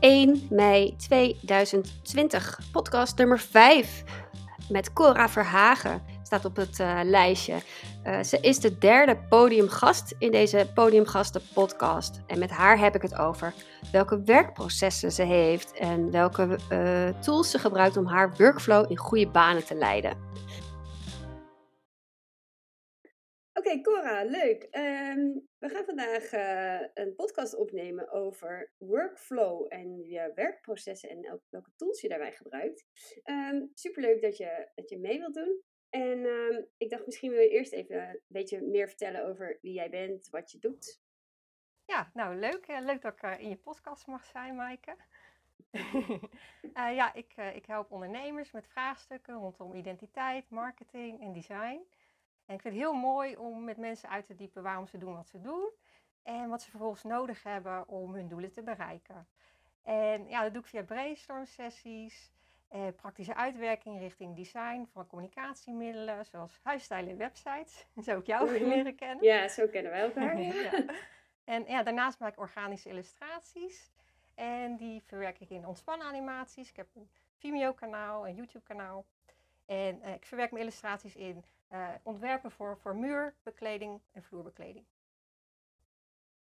[0.00, 2.58] 1 mei 2020.
[2.72, 4.04] Podcast nummer 5
[4.68, 7.54] met Cora Verhagen staat op het uh, lijstje.
[8.06, 12.20] Uh, ze is de derde podiumgast in deze Podiumgasten podcast.
[12.26, 13.54] En met haar heb ik het over
[13.92, 19.28] welke werkprocessen ze heeft en welke uh, tools ze gebruikt om haar workflow in goede
[19.28, 20.27] banen te leiden.
[23.68, 24.62] Oké, Cora, leuk.
[24.62, 31.70] Um, we gaan vandaag uh, een podcast opnemen over workflow en je werkprocessen en welke
[31.76, 32.84] tools je daarbij gebruikt.
[33.24, 35.62] Um, superleuk dat je, dat je mee wilt doen.
[35.90, 39.72] En um, ik dacht, misschien wil je eerst even een beetje meer vertellen over wie
[39.72, 41.00] jij bent, wat je doet.
[41.84, 42.66] Ja, nou leuk.
[42.66, 44.96] Leuk dat ik uh, in je podcast mag zijn, Maaike.
[46.98, 51.86] ja, ik, ik help ondernemers met vraagstukken rondom identiteit, marketing en design.
[52.48, 55.14] En ik vind het heel mooi om met mensen uit te diepen waarom ze doen
[55.14, 55.70] wat ze doen.
[56.22, 59.28] En wat ze vervolgens nodig hebben om hun doelen te bereiken.
[59.82, 62.32] En ja, dat doe ik via brainstorm sessies.
[62.68, 67.86] Eh, praktische uitwerking richting design van communicatiemiddelen, zoals huisstijlen en websites.
[68.06, 69.24] Zo ik jou leren kennen.
[69.24, 70.40] Ja, zo kennen wij elkaar.
[70.42, 70.84] ja.
[71.44, 73.90] En ja, daarnaast maak ik organische illustraties.
[74.34, 76.68] En die verwerk ik in ontspannen animaties.
[76.68, 79.04] Ik heb een Vimeo-kanaal, een YouTube-kanaal.
[79.66, 84.86] En eh, ik verwerk mijn illustraties in uh, ontwerpen voor, voor muurbekleding en vloerbekleding.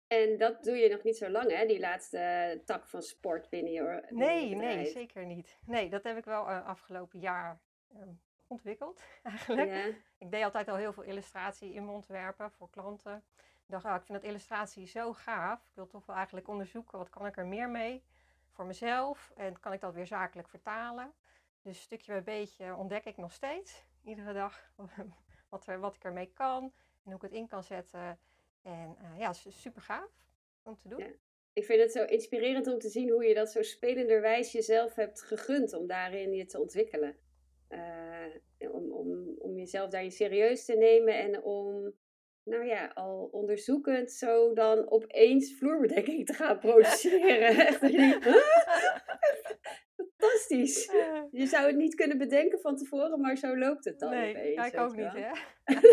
[0.08, 1.66] En dat doe je nog niet zo lang, hè?
[1.66, 4.06] Die laatste tak van sport binnen je.
[4.10, 5.60] Nee, nee, zeker niet.
[5.66, 7.60] Nee, dat heb ik wel uh, afgelopen jaar
[7.94, 8.02] uh,
[8.48, 9.70] ontwikkeld, eigenlijk.
[9.70, 9.86] Ja.
[10.18, 13.24] Ik deed altijd al heel veel illustratie in mijn ontwerpen voor klanten.
[13.38, 15.66] Ik dacht, oh, ik vind dat illustratie zo gaaf.
[15.66, 18.04] Ik wil toch wel eigenlijk onderzoeken, wat kan ik er meer mee
[18.52, 19.32] voor mezelf?
[19.36, 21.14] En kan ik dat weer zakelijk vertalen?
[21.62, 24.72] Dus stukje bij beetje ontdek ik nog steeds iedere dag
[25.50, 28.20] wat, er, wat ik ermee kan en hoe ik het in kan zetten.
[28.62, 30.12] En uh, ja, super gaaf
[30.64, 31.00] om te doen.
[31.00, 31.12] Ja.
[31.54, 35.22] Ik vind het zo inspirerend om te zien hoe je dat zo spelenderwijs jezelf hebt
[35.22, 37.18] gegund om daarin je te ontwikkelen.
[37.70, 41.94] Uh, om, om, om jezelf daarin serieus te nemen en om,
[42.44, 47.58] nou ja, al onderzoekend zo dan opeens vloerbedekking te gaan produceren.
[47.68, 47.82] Echt,
[50.56, 50.92] fantastisch.
[51.42, 54.68] Je zou het niet kunnen bedenken van tevoren, maar zo loopt het dan nee, opeens.
[54.68, 55.32] ik ook niet, hè?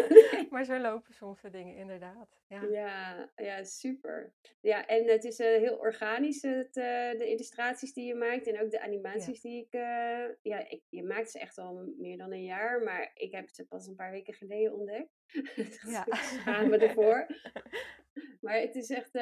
[0.51, 2.41] maar zo lopen soms de dingen inderdaad.
[2.49, 4.33] Ja, ja, ja super.
[4.61, 8.61] Ja, en het is uh, heel organisch, het, uh, de illustraties die je maakt en
[8.61, 9.75] ook de animaties die ik...
[9.75, 13.49] Uh, ja, ik, je maakt ze echt al meer dan een jaar, maar ik heb
[13.49, 15.11] ze pas een paar weken geleden ontdekt.
[15.95, 16.05] ja.
[16.15, 17.27] gaan we ervoor.
[18.41, 19.13] maar het is echt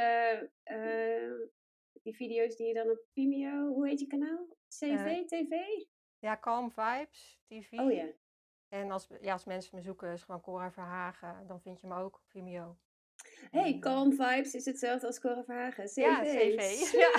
[2.02, 4.46] die video's die je dan op Vimeo, hoe heet je kanaal?
[4.68, 5.54] CV, TV?
[6.18, 7.72] Ja, Calm Vibes TV.
[7.72, 8.06] Oh ja.
[8.68, 11.94] En als, ja, als mensen me zoeken, is gewoon Cora Verhagen, dan vind je me
[11.94, 12.76] ook op Vimeo.
[13.50, 15.84] Hey, Calm Vibes is hetzelfde als Cora Verhagen.
[15.86, 15.96] CV.
[15.96, 16.92] Ja, CV.
[16.92, 17.12] Ja.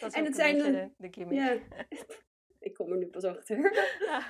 [0.18, 1.58] en het zijn dan, de, de Ja.
[2.60, 3.56] Ik kom er nu pas achter.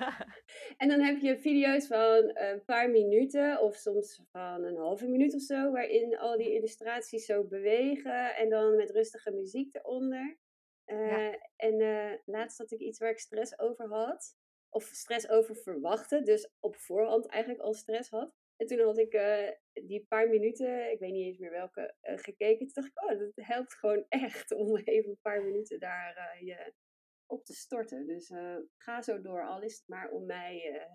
[0.83, 5.35] en dan heb je video's van een paar minuten of soms van een halve minuut
[5.35, 10.39] of zo, waarin al die illustraties zo bewegen en dan met rustige muziek eronder.
[10.87, 14.37] Uh, En uh, laatst had ik iets waar ik stress over had.
[14.69, 16.25] Of stress over verwachten.
[16.25, 18.35] Dus op voorhand eigenlijk al stress had.
[18.57, 22.67] En toen had ik uh, die paar minuten, ik weet niet eens meer welke, gekeken.
[22.67, 26.73] Toen dacht ik, oh, dat helpt gewoon echt om even een paar minuten daar je
[27.31, 28.07] op te storten.
[28.07, 28.33] Dus
[28.77, 30.89] ga zo door, al is het maar om mij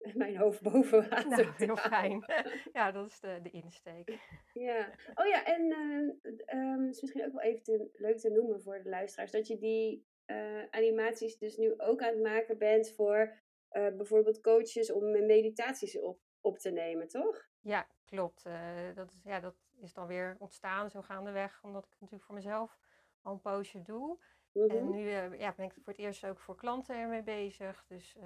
[0.14, 1.28] mijn hoofd boven water.
[1.28, 2.24] Nou, heel fijn.
[2.72, 4.18] Ja, dat is de, de insteek.
[4.52, 4.94] Ja.
[5.14, 5.62] Oh ja, en
[6.22, 9.58] uh, is misschien ook wel even te, leuk te noemen voor de luisteraars, dat je
[9.58, 10.08] die
[10.70, 16.58] animaties dus nu ook aan het maken bent voor bijvoorbeeld coaches om meditaties op, op
[16.58, 17.48] te nemen, toch?
[17.60, 18.44] Ja, klopt.
[18.94, 22.78] dat, is, ja, dat is dan weer ontstaan zo gaandeweg, omdat ik natuurlijk voor mezelf
[23.22, 24.18] al een poosje doe.
[24.52, 24.90] En mhm.
[24.90, 27.84] nu uh, ja, ben ik voor het eerst ook voor klanten ermee bezig.
[27.88, 28.24] Dus uh,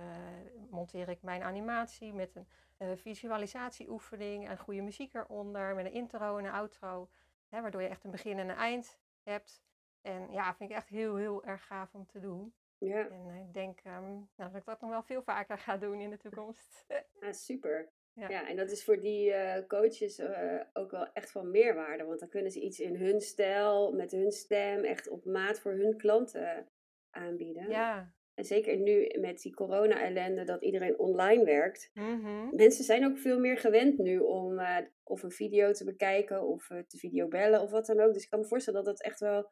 [0.70, 2.46] monteer ik mijn animatie met een
[2.78, 5.74] uh, visualisatieoefening en goede muziek eronder.
[5.74, 7.08] Met een intro en een outro.
[7.48, 9.62] Hè, waardoor je echt een begin en een eind hebt.
[10.02, 12.54] En ja, vind ik echt heel, heel erg gaaf om te doen.
[12.78, 13.08] Ja.
[13.08, 16.10] En ik denk um, nou, dat ik dat nog wel veel vaker ga doen in
[16.10, 16.84] de toekomst.
[17.20, 17.92] Ja, super.
[18.14, 18.28] Ja.
[18.28, 22.04] ja, en dat is voor die uh, coaches uh, ook wel echt van meerwaarde.
[22.04, 25.72] Want dan kunnen ze iets in hun stijl, met hun stem, echt op maat voor
[25.72, 26.68] hun klanten
[27.10, 27.68] aanbieden.
[27.68, 28.12] Ja.
[28.34, 31.90] En zeker nu met die corona-ellende dat iedereen online werkt.
[31.94, 32.50] Mm-hmm.
[32.56, 36.66] Mensen zijn ook veel meer gewend nu om uh, of een video te bekijken of
[36.66, 38.12] te videobellen of wat dan ook.
[38.12, 39.50] Dus ik kan me voorstellen dat dat echt wel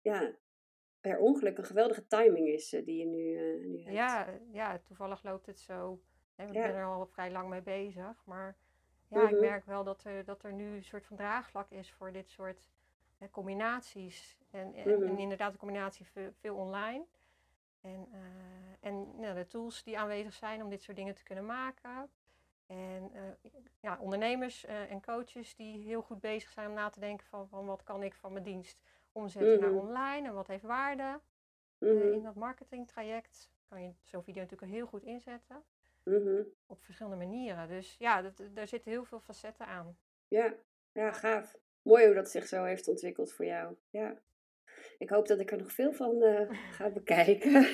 [0.00, 0.36] ja,
[1.00, 3.96] per ongeluk een geweldige timing is die je nu, nu hebt.
[3.96, 6.00] Ja, ja, toevallig loopt het zo
[6.36, 8.22] ik ben er al vrij lang mee bezig.
[8.24, 8.56] Maar
[9.08, 9.40] ja, ik mhm.
[9.40, 12.68] merk wel dat er, dat er nu een soort van draagvlak is voor dit soort
[13.30, 14.38] combinaties.
[14.50, 15.18] En, en, Mhm.
[15.18, 17.04] inderdaad de combinatie veel, veel online.
[17.80, 21.46] En, eh, en nou, de tools die aanwezig zijn om dit soort dingen te kunnen
[21.46, 22.10] maken.
[22.66, 23.50] En eh,
[23.80, 27.48] ja, ondernemers eh, en coaches die heel goed bezig zijn om na te denken van,
[27.48, 28.80] van wat kan ik van mijn dienst
[29.12, 29.78] omzetten naar Mhm.
[29.78, 31.20] online en wat heeft waarde.
[31.78, 35.64] In dat marketingtraject kan je zo'n video natuurlijk heel goed inzetten
[36.10, 36.42] Mhm.
[36.66, 37.68] op verschillende manieren.
[37.68, 39.98] Dus ja, dat, daar zitten heel veel facetten aan.
[40.28, 40.54] Ja,
[40.92, 41.56] ja, gaaf.
[41.82, 43.76] Mooi hoe dat zich zo heeft ontwikkeld voor jou.
[43.90, 44.20] Ja.
[44.98, 47.52] Ik hoop dat ik er nog veel van eh, ga bekijken.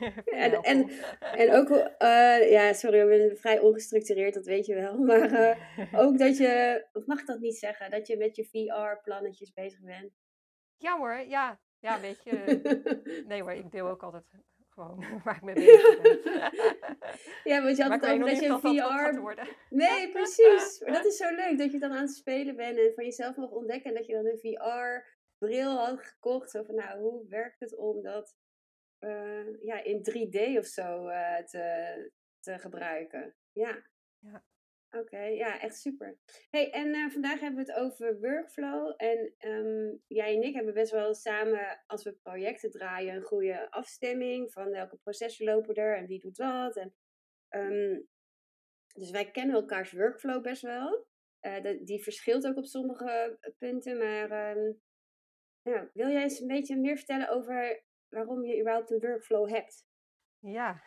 [0.44, 0.90] En, en,
[1.20, 4.98] en ook, eh, ja, sorry, ik ben vrij ongestructureerd, dat weet je wel.
[4.98, 9.52] Maar eh, ook dat je, of mag dat niet zeggen, dat je met je VR-plannetjes
[9.52, 10.12] bezig bent.
[10.76, 11.60] Ja hoor, ja.
[11.78, 13.24] Ja, weet je.
[13.26, 14.24] Nee hoor, ik deel ook altijd
[14.80, 16.20] gewoon waar ik mee bezig ben.
[17.52, 19.20] ja, want je had maar het over nog dat je dat VR...
[19.20, 19.48] worden.
[19.70, 20.80] Nee, precies.
[20.80, 23.36] Maar dat is zo leuk, dat je dan aan het spelen bent en van jezelf
[23.36, 23.90] mag ontdekken.
[23.90, 26.50] En dat je dan een VR-bril had gekocht.
[26.50, 28.36] Zo van, nou, hoe werkt het om dat
[28.98, 32.10] eh, ja, in 3D of zo eh, te,
[32.40, 33.34] te gebruiken?
[33.52, 33.82] Ja.
[34.18, 34.44] Ja.
[34.90, 36.18] Oké, ja, echt super.
[36.50, 38.94] Hey, en eh, vandaag hebben we het over workflow.
[38.96, 43.70] En ehm, jij en ik hebben best wel samen, als we projecten draaien, een goede
[43.70, 46.76] afstemming van welke processen lopen er en wie doet wat.
[46.76, 46.94] En,
[47.48, 48.00] ehm,
[48.94, 51.06] dus wij kennen elkaars workflow best wel.
[51.40, 54.72] Eh, die verschilt ook op sommige punten, maar ehm,
[55.62, 59.86] ja, wil jij eens een beetje meer vertellen over waarom je überhaupt een workflow hebt?
[60.38, 60.82] Ja.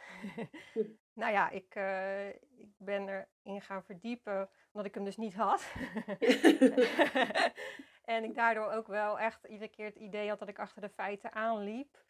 [0.74, 0.80] Hm.
[1.22, 5.74] nou ja, ik, eh, ik ben erin gaan verdiepen omdat ik hem dus niet had.
[8.16, 10.90] en ik daardoor ook wel echt iedere keer het idee had dat ik achter de
[10.90, 12.04] feiten aanliep.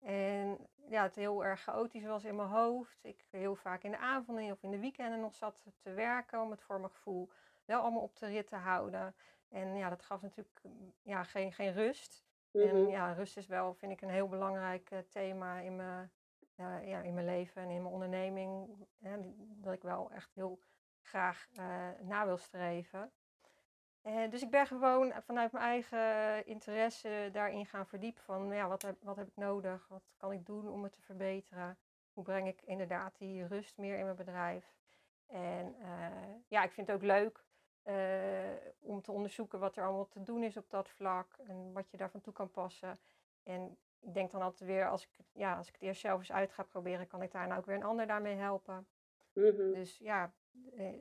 [0.00, 3.04] En ja, het heel erg chaotisch was in mijn hoofd.
[3.04, 6.50] Ik heel vaak in de avonden of in de weekenden nog zat te werken om
[6.50, 7.30] het voor mijn gevoel
[7.64, 9.14] wel allemaal op de rit te houden.
[9.48, 12.26] En ja, dat gaf natuurlijk mm, ja, geen, geen rust.
[12.52, 16.10] En Mhm, ja, rust is wel, vind ik, een heel belangrijk eh, thema in mijn,
[16.54, 18.68] ja, ja, in mijn leven en in mijn onderneming.
[18.98, 20.58] Hè, dat ik wel echt heel
[21.08, 23.12] graag eh, na wil streven.
[24.02, 28.82] Eh, dus ik ben gewoon vanuit mijn eigen interesse daarin gaan verdiepen van ja, wat,
[28.82, 29.88] heb, wat heb ik nodig?
[29.88, 31.78] Wat kan ik doen om het te verbeteren?
[32.12, 34.76] Hoe breng ik inderdaad die rust meer in mijn bedrijf?
[35.26, 37.44] En eh, ja, ik vind het ook leuk
[37.82, 37.96] eh,
[38.78, 41.96] om te onderzoeken wat er allemaal te doen is op dat vlak en wat je
[41.96, 42.98] daarvan toe kan passen.
[43.42, 46.32] En ik denk dan altijd weer, als ik, ja, als ik het eerst zelf eens
[46.32, 48.86] uit ga proberen, kan ik daarna ook weer een ander daarmee helpen.
[49.32, 49.72] mhm.
[49.72, 50.30] Dus ja, eh,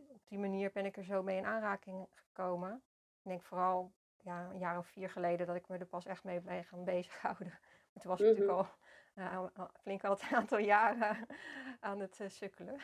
[0.10, 2.84] op die manier ben ik er zo mee in aanraking gekomen.
[3.24, 6.24] Ik denk vooral ja, een jaar of vier geleden dat ik me er pas echt
[6.24, 7.48] mee ben gaan bezighouden.
[7.94, 8.68] Maar toen was ik natuurlijk al
[9.16, 11.26] eh, al- flink al een aantal jaren
[11.80, 12.80] aan het eh, sukkelen.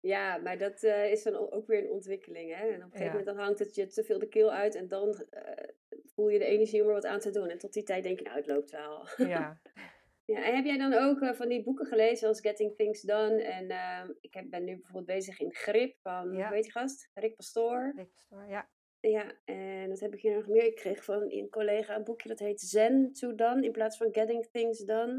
[0.00, 2.54] Ja, maar dat eh, is dan ook weer een ontwikkeling.
[2.54, 2.66] Hè?
[2.66, 3.08] En op een gegeven Ja.
[3.10, 5.68] moment dan hangt het je te veel de keel uit en dan eh,
[6.04, 7.48] voel je de energie om er wat aan te doen.
[7.48, 9.06] En tot die tijd denk je, nou, het loopt wel.
[9.16, 9.60] Ja,
[10.24, 13.42] Ja, en heb jij dan ook eh, van die boeken gelezen als Getting Things Done?
[13.42, 16.50] En ehm, ik heb, ben nu bijvoorbeeld bezig in Grip van, Ja.
[16.50, 17.10] heet die gast?
[17.14, 17.92] Rick Pastoor.
[17.96, 18.68] Dick Pastoor, ja.
[19.00, 20.64] Ja, en dat heb ik hier nog meer.
[20.64, 24.08] Ik kreeg van een collega een boekje dat heet Zen to Done in plaats van
[24.12, 25.14] Getting Things Done.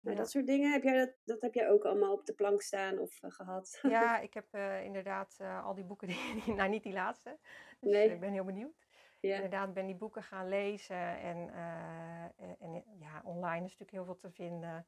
[0.00, 0.22] Nou, Ja.
[0.22, 2.98] dat soort dingen, heb jij dat, dat heb jij ook allemaal op de plank staan
[2.98, 3.78] of eh, gehad?
[3.82, 7.38] Ja, ik heb eh, inderdaad al die boeken, die, die- nou niet die laatste,
[7.80, 8.10] dus Nee.
[8.10, 8.85] ik ben heel benieuwd.
[9.26, 9.34] Ja.
[9.34, 14.04] Inderdaad ben die boeken gaan lezen en, eh, en, en ja, online is natuurlijk heel
[14.04, 14.86] veel te vinden.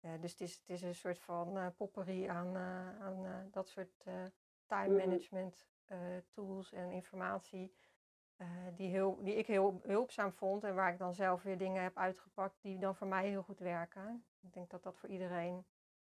[0.00, 2.56] Eh, dus het is, het is een soort van eh popperie aan,
[3.00, 4.04] aan dat soort
[4.66, 4.96] time Mhm.
[4.96, 5.68] management
[6.30, 7.74] tools en informatie.
[8.74, 11.96] die, heel, die ik heel hulpzaam vond en waar ik dan zelf weer dingen heb
[11.96, 14.24] uitgepakt die dan voor mij heel goed werken.
[14.40, 15.64] Ik denk dat dat voor iedereen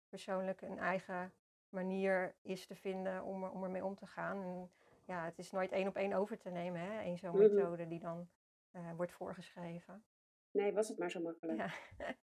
[0.08, 1.32] persoonlijk een eigen
[1.68, 4.42] manier is te vinden om, om ermee om te gaan.
[4.42, 4.70] En
[5.04, 7.00] ja, het is nooit één op één over te nemen, hè?
[7.00, 7.54] één zo'n Mhm.
[7.54, 8.28] methode die dan
[8.70, 10.04] eh, wordt voorgeschreven.
[10.50, 11.58] Nee, was het maar zo makkelijk.
[11.58, 11.68] Ja.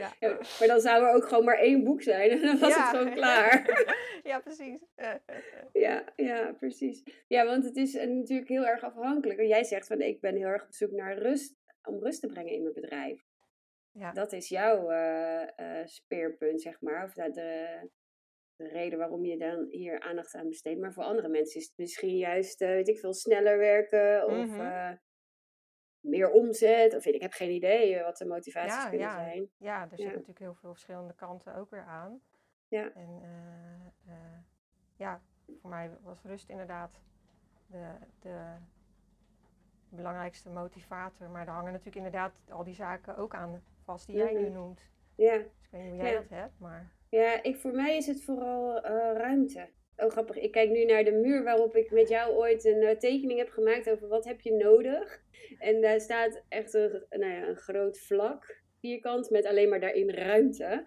[0.00, 0.12] ja.
[0.20, 2.80] Ja, maar dan zou er ook gewoon maar één boek zijn en dan was Ja.
[2.90, 3.84] het gewoon klaar.
[4.30, 4.84] ja, precies.
[5.72, 7.24] ja, ja, precies.
[7.28, 9.40] Ja, want het is eh, natuurlijk heel erg afhankelijk.
[9.40, 12.52] Jij zegt van ik ben heel erg op zoek naar rust, om rust te brengen
[12.52, 13.24] in mijn bedrijf.
[13.92, 14.12] ja.
[14.12, 17.04] Dat is jouw eh, speerpunt, zeg maar.
[17.04, 17.78] Of dat de,
[18.56, 20.80] de reden waarom je dan hier aandacht aan besteedt.
[20.80, 24.46] Maar voor andere mensen is het misschien juist, eh, weet ik veel, sneller werken of
[24.48, 24.60] Mhm.
[24.60, 24.90] eh,
[26.00, 26.94] meer omzet.
[26.96, 29.14] Of weet ik, ik heb geen idee eh, wat de motivaties Ja, kunnen ja.
[29.14, 29.50] zijn.
[29.56, 30.12] ja, er zitten Ja.
[30.12, 32.20] natuurlijk heel veel verschillende kanten ook weer aan.
[32.68, 32.92] Ja.
[32.94, 33.22] En
[34.96, 35.22] ja,
[35.60, 37.00] voor mij was rust inderdaad
[37.66, 38.54] de, de
[39.88, 41.30] belangrijkste motivator.
[41.30, 44.52] Maar daar hangen natuurlijk inderdaad al die zaken ook aan vast die jij nu Mhm.
[44.52, 44.80] noemt.
[45.16, 45.36] Ja.
[45.36, 48.22] Dus ik weet niet hoe jij dat hebt, maar Ja, ik, voor mij is het
[48.24, 49.68] vooral eh, ruimte.
[49.96, 50.36] Oh, grappig.
[50.36, 53.48] Ik kijk nu naar de muur waarop ik met jou ooit een eh, tekening heb
[53.48, 55.22] gemaakt over wat heb je nodig.
[55.58, 60.10] En daar staat echt een, nou ja, een groot vlak, vierkant, met alleen maar daarin
[60.10, 60.84] ruimte.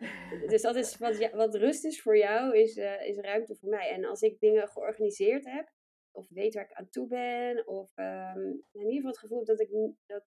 [0.48, 3.69] Dus dat is wat, ja, wat rust is voor jou, is, uh, is ruimte voor
[3.69, 3.89] mij.
[3.89, 5.72] En als ik dingen georganiseerd heb,
[6.12, 9.60] of weet waar ik aan toe ben, of um, in ieder geval het gevoel dat
[9.60, 9.69] ik
[10.05, 10.25] dat,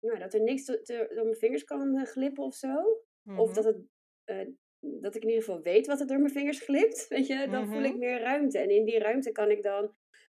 [0.00, 2.74] nou, dat er niks te, te, door mijn vingers kan glippen of zo.
[3.36, 3.54] Of Mhm.
[3.54, 3.78] dat het
[5.00, 7.66] dat ik in ieder geval weet wat er door mijn vingers glipt, weet je, dan
[7.66, 7.98] voel ik Mhm.
[7.98, 8.58] meer ruimte.
[8.58, 9.84] En in die ruimte kan ik dan,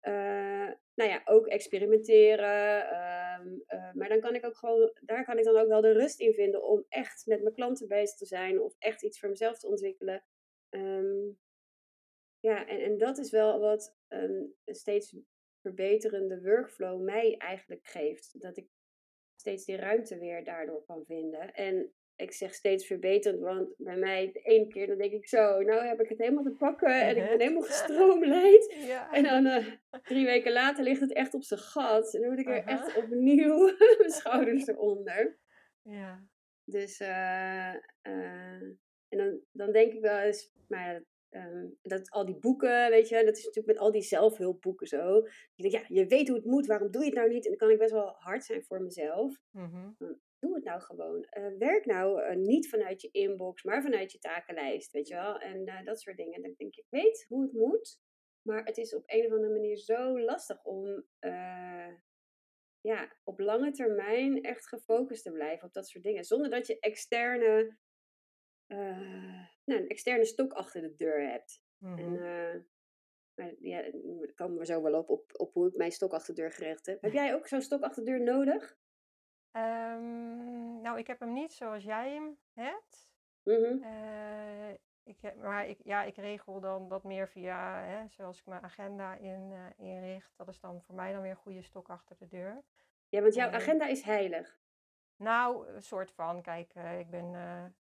[0.02, 2.84] uh, nou ja, ook experimenteren.
[2.92, 5.92] Uh, uh, maar dan kan ik ook gewoon, daar kan ik dan ook wel de
[5.92, 9.30] rust in vinden om echt met mijn klanten bezig te zijn of echt iets voor
[9.30, 10.24] mezelf te ontwikkelen.
[10.70, 11.40] Um,
[12.40, 15.16] ja, en, en dat is wel wat een steeds
[15.62, 18.42] verbeterende workflow mij eigenlijk geeft.
[18.42, 18.68] Dat ik
[19.36, 21.54] steeds die ruimte weer daardoor kan vinden.
[21.54, 25.62] En ik zeg steeds verbeterend, want bij mij de ene keer dan denk ik zo,
[25.62, 28.74] nou heb ik het helemaal te pakken en ik ben helemaal gestroomlijnd.
[28.86, 29.12] Ja.
[29.12, 29.68] En dan uh,
[30.04, 32.66] drie weken later ligt het echt op zijn gat en dan moet ik er uh
[32.66, 32.74] -huh.
[32.74, 33.58] echt opnieuw
[34.00, 35.38] mijn schouders eronder.
[35.82, 36.24] Ja.
[36.64, 37.74] Dus, uh,
[39.08, 43.26] en dan, dan denk ik wel eens, maar um, dat al die boeken, weet je,
[43.26, 45.28] dat is natuurlijk met al die zelfhulpboeken zo.
[45.56, 47.44] Je denkt, ja, je weet hoe het moet, waarom doe je het nou niet?
[47.44, 49.38] En dan kan ik best wel hard zijn voor mezelf.
[49.52, 49.96] Mm -hmm
[50.46, 51.28] doe het nou gewoon.
[51.38, 55.40] Uh, werk nou uh, niet vanuit je inbox, maar vanuit je takenlijst, weet je wel.
[55.40, 56.42] En uh, dat soort dingen.
[56.42, 58.00] Dan denk ik, ik weet hoe het moet,
[58.42, 61.06] maar het is op een of andere manier zo lastig om
[62.82, 66.24] ja, op lange termijn echt gefocust te blijven op dat soort dingen.
[66.24, 67.78] Zonder dat je externe,
[68.68, 71.64] nou, een externe stok achter de deur hebt.
[71.78, 72.16] Mm -hmm.
[72.18, 72.68] En,
[73.36, 76.36] maar ja, daar komen we zo wel op, op, op hoe ik mijn stok achter
[76.36, 77.02] de deur gericht heb.
[77.02, 78.78] Heb jij ook zo'n stok achter de deur nodig?
[79.56, 83.10] Um, nou, ik heb hem niet zoals jij hem hebt.
[83.44, 83.84] Mm -hmm.
[83.84, 84.70] uh,
[85.04, 88.64] ik heb, maar ik, ja, ik regel dan dat meer via, hè, zoals ik mijn
[88.64, 90.34] agenda in, uh, inricht.
[90.38, 92.64] Dat is dan voor mij dan weer een goede stok achter de deur.
[93.10, 94.60] Ja, want jouw uh, agenda is heilig.
[95.16, 96.42] Nou, een soort van.
[96.42, 97.32] Kijk, ik ben,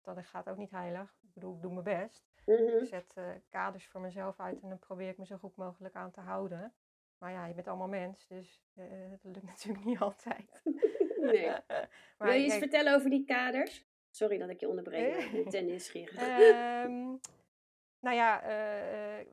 [0.02, 1.18] dat gaat ook niet heilig.
[1.22, 2.30] Ik bedoel, ik doe mijn best.
[2.46, 2.68] Mm -hmm.
[2.68, 3.14] Ik zet
[3.50, 6.74] kaders voor mezelf uit en dan probeer ik me zo goed mogelijk aan te houden.
[7.18, 10.62] Maar ja, je bent allemaal mens, dus dat lukt natuurlijk niet altijd.
[11.22, 11.52] Nee.
[12.18, 13.86] Wil je kijk, vertellen over die kaders?
[14.10, 15.16] Sorry dat ik je onderbreek.
[15.16, 16.22] Ik ten nieuwsgierig.
[16.22, 17.20] um,
[18.00, 19.26] nou ja, uh, uh,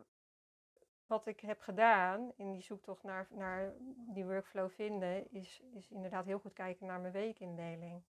[1.07, 3.75] wat ik heb gedaan in die zoektocht naar, naar
[4.13, 8.03] die workflow vinden, is, is inderdaad heel goed kijken naar mijn weekindeling.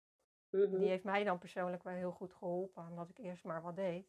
[0.50, 0.80] Mm -hmm.
[0.80, 4.08] Die heeft mij dan persoonlijk wel heel goed geholpen, omdat ik eerst maar wat deed.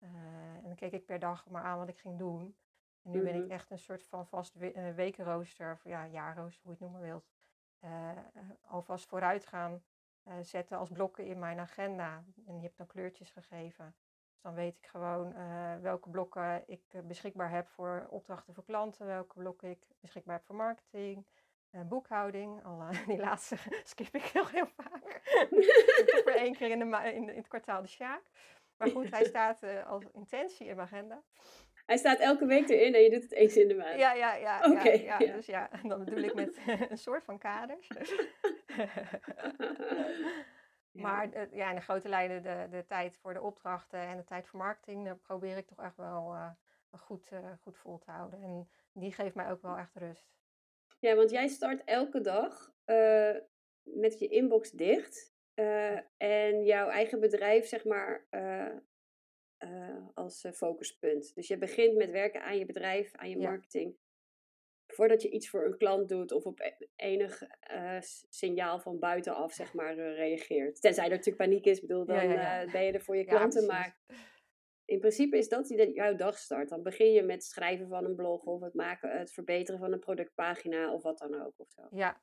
[0.00, 0.08] Uh,
[0.54, 2.56] en dan keek ik per dag maar aan wat ik ging doen.
[3.02, 3.32] En nu mm -hmm.
[3.32, 6.92] ben ik echt een soort van vast we wekenrooster, of ja, jaarrooster, hoe je het
[6.92, 7.30] noemen wilt.
[7.84, 8.10] Uh,
[8.66, 9.82] alvast vooruit gaan
[10.28, 12.24] uh, zetten als blokken in mijn agenda.
[12.46, 13.94] En je hebt dan kleurtjes gegeven.
[14.32, 15.34] Dus dan weet ik gewoon
[15.80, 20.56] welke blokken ik beschikbaar heb voor opdrachten voor klanten, welke blokken ik beschikbaar heb voor
[20.56, 21.26] marketing,
[21.70, 22.64] boekhouding.
[22.64, 25.20] Alle, die laatste skip ik heel, heel vaak.
[26.06, 28.22] Toch maar één keer in, de in, het kwartaal de Sjaak.
[28.76, 31.22] Maar goed, hij staat als intentie in mijn agenda.
[31.86, 33.98] Hij staat elke week erin en je doet het eens in de maand.
[33.98, 34.60] Ja, ja, ja.
[34.70, 35.26] Okay, ja, ja.
[35.26, 35.32] ja.
[35.32, 36.58] Dus ja, dan bedoel ik met
[36.90, 37.88] een soort van kaders.
[40.90, 41.02] ja.
[41.02, 44.24] Maar uh, ja, in de grote lijnen de, de tijd voor de opdrachten en de
[44.24, 46.50] tijd voor marketing, daar probeer ik toch echt wel uh,
[46.90, 48.42] goed, uh, goed vol te houden.
[48.42, 50.30] En die geeft mij ook wel echt rust.
[50.98, 52.72] Ja, want jij start elke dag
[53.82, 55.34] met je inbox dicht.
[56.16, 58.26] en jouw eigen bedrijf, zeg maar,
[59.64, 61.34] uh, als uh, focuspunt.
[61.34, 63.48] Dus je begint met werken aan je bedrijf, aan je Ja.
[63.48, 63.96] marketing.
[64.86, 67.96] Voordat je iets voor een klant doet of op e- enig uh,
[68.28, 70.80] signaal van buitenaf zeg maar, reageert.
[70.80, 73.66] Tenzij er natuurlijk paniek is, bedoel, dan Ja, ben je er voor je klanten.
[73.66, 73.98] maar
[74.84, 76.68] in principe is dat die jouw dag start.
[76.68, 79.92] Dan begin je met het schrijven van een blog of het maken, het verbeteren van
[79.92, 81.54] een productpagina of wat dan ook.
[81.56, 81.82] Of zo.
[81.90, 82.22] Ja,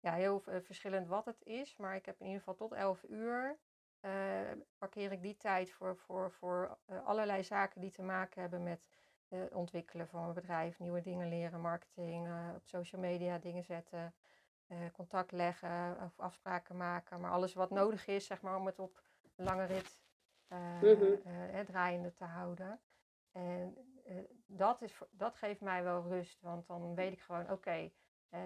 [0.00, 1.76] ja heel verschillend wat het is.
[1.76, 3.58] Maar ik heb in ieder geval tot 11 uur.
[4.00, 4.40] Uh,
[4.78, 8.80] parkeer ik die tijd voor, voor, voor uh, allerlei zaken die te maken hebben met
[9.28, 14.14] het ontwikkelen van mijn bedrijf, nieuwe dingen leren, marketing, uh, op social media dingen zetten,
[14.92, 17.20] contact leggen of afspraken maken.
[17.20, 19.02] Maar alles wat nodig is, zeg maar, om het op
[19.36, 19.98] lange rit
[20.48, 21.14] Mhm.
[21.24, 22.80] eh, draaiende te houden.
[23.32, 23.76] En
[24.46, 27.92] dat, is, dat geeft mij wel rust, want dan weet ik gewoon, oké, okay,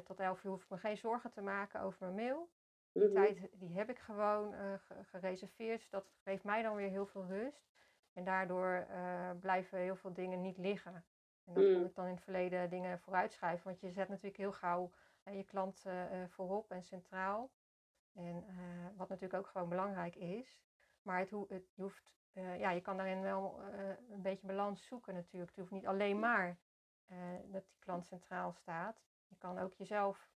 [0.05, 2.51] tot 11 uur hoef ik me geen zorgen te maken over mijn mail.
[2.93, 3.13] Die Mhm.
[3.15, 5.81] tijd die heb ik gewoon uh, gereserveerd.
[5.81, 7.71] Dus dat geeft mij dan weer heel veel rust.
[8.13, 11.05] En daardoor uh, blijven heel veel dingen niet liggen.
[11.45, 11.75] En Mm.
[11.75, 13.65] kon ik dan in het verleden dingen vooruitschrijven.
[13.65, 14.93] Want je zet natuurlijk heel gauw
[15.25, 15.87] uh, je klant
[16.29, 17.51] voorop en centraal.
[18.15, 18.45] En
[18.97, 20.61] wat natuurlijk ook gewoon belangrijk is.
[21.03, 24.47] Maar het, ho het je hoeft, eh, ja, je kan daarin wel eh, een beetje
[24.47, 25.51] balans zoeken natuurlijk.
[25.51, 26.59] Het hoeft niet alleen maar
[27.07, 29.03] eh, dat die klant centraal staat.
[29.29, 30.31] Je kan ook jezelf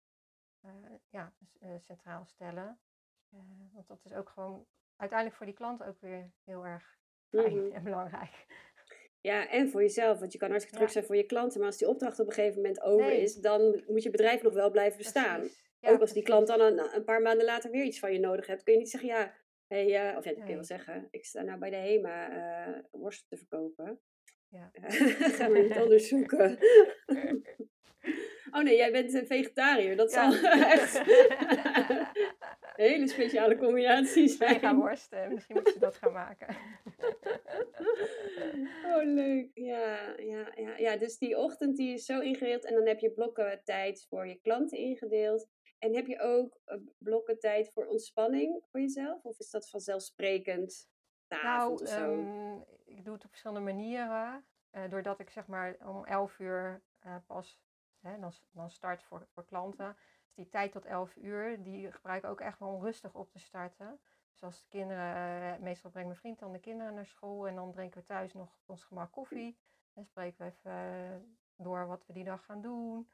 [1.09, 1.33] ja,
[1.79, 2.79] centraal stellen.
[3.73, 7.75] want dat is ook gewoon uiteindelijk voor die klant ook weer heel erg fijn mhm.
[7.75, 8.47] en belangrijk.
[9.21, 10.19] Ja, en voor jezelf.
[10.19, 11.59] Want je kan hartstikke druk zijn voor je klanten.
[11.59, 14.53] Maar als die opdracht op een gegeven moment over is, dan moet je bedrijf nog
[14.53, 15.49] wel blijven bestaan.
[15.81, 18.47] ook als die klant dan een, een, paar maanden later weer iets van je nodig
[18.47, 19.35] hebt, kun je niet zeggen, ja,
[19.67, 21.09] hey, uh, of ja, dat kun je wel zeggen.
[21.11, 24.01] Ik sta nou bij de HEMA uh, worsten te verkopen.
[24.49, 24.71] Ja.
[25.37, 26.59] Ga maar iets anders zoeken.
[28.51, 29.97] oh nee, jij bent een vegetariër.
[29.97, 30.35] Dat zal
[30.75, 30.95] echt
[32.77, 34.61] een hele speciale combinatie zijn.
[34.61, 35.33] gaan worsten.
[35.33, 36.49] Misschien moet je dat gaan maken.
[38.95, 39.51] oh, leuk.
[39.55, 42.65] Ja, ja, ja, ja, dus die ochtend die is zo ingedeeld.
[42.65, 45.47] En dan heb je blokken tijd voor je klanten ingedeeld.
[45.79, 49.25] En heb je ook eh, blokken tijd voor ontspanning voor jezelf?
[49.25, 50.89] Of is dat vanzelfsprekend?
[51.29, 54.45] Nou, um, ik doe het op verschillende manieren.
[54.73, 57.61] Uh, doordat ik zeg maar om 11 uur uh, pas
[58.07, 59.97] hè, dan, dan start voor, voor klanten.
[60.25, 63.31] Dus die tijd tot 11 uur, die gebruik ik ook echt wel om rustig op
[63.31, 64.01] te starten.
[64.31, 67.73] Dus als de kinderen, meestal brengt mijn vriend dan de kinderen naar school en dan
[67.73, 69.59] drinken we thuis nog op ons gemak koffie.
[69.95, 73.09] En spreken we even door wat we die dag gaan doen.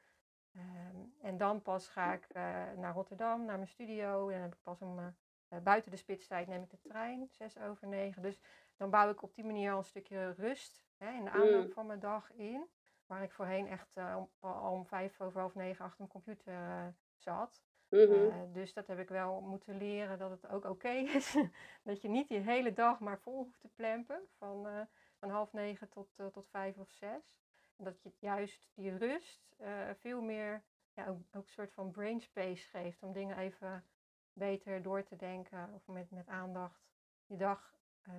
[0.52, 2.42] Ehm, en dan pas ga ik uh,
[2.76, 4.28] naar Rotterdam, naar mijn studio.
[4.28, 7.58] En dan heb ik pas om uh, buiten de spitstijd neem ik de trein, zes
[7.58, 8.22] over negen.
[8.22, 8.40] Dus
[8.76, 11.72] dan bouw ik op die manier al een stukje rust hè, in de aanloop mm.
[11.72, 12.68] van mijn dag in.
[13.12, 17.62] Waar ik voorheen echt uh, om, om vijf over half negen achter een computer zat.
[17.88, 18.52] Mm-hmm.
[18.52, 20.88] dus dat heb ik wel moeten leren dat het ook oké
[21.18, 21.36] is.
[21.82, 24.28] dat je niet die hele dag maar vol hoeft te plempen.
[24.38, 24.88] Van,
[25.18, 27.36] van half negen tot, tot vijf of zes
[27.76, 29.56] dat je juist die rust
[29.94, 30.64] veel meer
[30.94, 33.84] ja, ook, ook, een soort van brain space geeft om dingen even
[34.32, 36.82] beter door te denken of met, met aandacht
[37.26, 37.74] je dag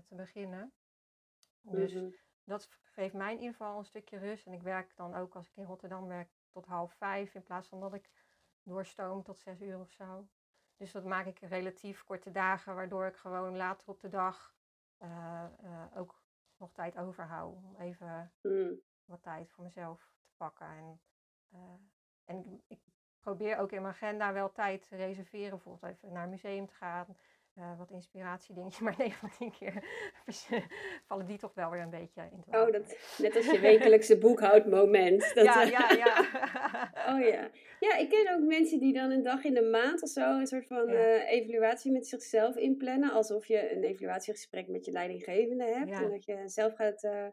[0.07, 0.73] te beginnen.
[1.61, 2.13] Dus mm-hmm.
[2.43, 4.45] Dat geeft mij in ieder geval een stukje rust.
[4.45, 7.67] En ik werk dan ook als ik in Rotterdam werk tot half vijf in plaats
[7.67, 8.09] van dat ik
[8.63, 10.27] doorstoom tot zes uur of zo.
[10.75, 14.55] Dus dat maak ik relatief korte dagen, waardoor ik gewoon later op de dag
[14.99, 15.45] uh,
[15.95, 16.21] ook
[16.57, 20.67] nog tijd overhoud om even mm wat tijd voor mezelf te pakken.
[20.67, 21.01] En,
[21.53, 21.59] uh,
[22.25, 22.81] en ik,
[23.19, 25.49] probeer ook in mijn agenda wel tijd te reserveren.
[25.49, 27.17] Bijvoorbeeld even naar een museum te gaan.
[27.57, 28.81] Uh, wat inspiratiedingetjes.
[28.85, 29.85] Maar 9 van 10 keer
[31.07, 34.17] vallen die toch wel weer een beetje in het Oh, dat, net als je wekelijkse
[34.17, 35.31] boekhoudmoment.
[35.33, 36.17] Dat, ja, ja, ja.
[37.13, 37.49] oh ja.
[37.79, 40.47] Ja, ik ken ook mensen die dan een dag in de maand of zo een
[40.47, 43.11] soort van uh, evaluatie met zichzelf inplannen.
[43.11, 45.91] Alsof je een evaluatiegesprek met je leidinggevende hebt.
[45.91, 47.27] En dat je zelf gaat uh,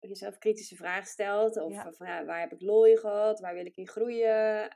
[0.00, 1.56] jezelf kritische vragen stelt.
[1.60, 3.40] Of van ja, waar heb ik lol in gehad?
[3.40, 4.70] Waar wil ik in groeien?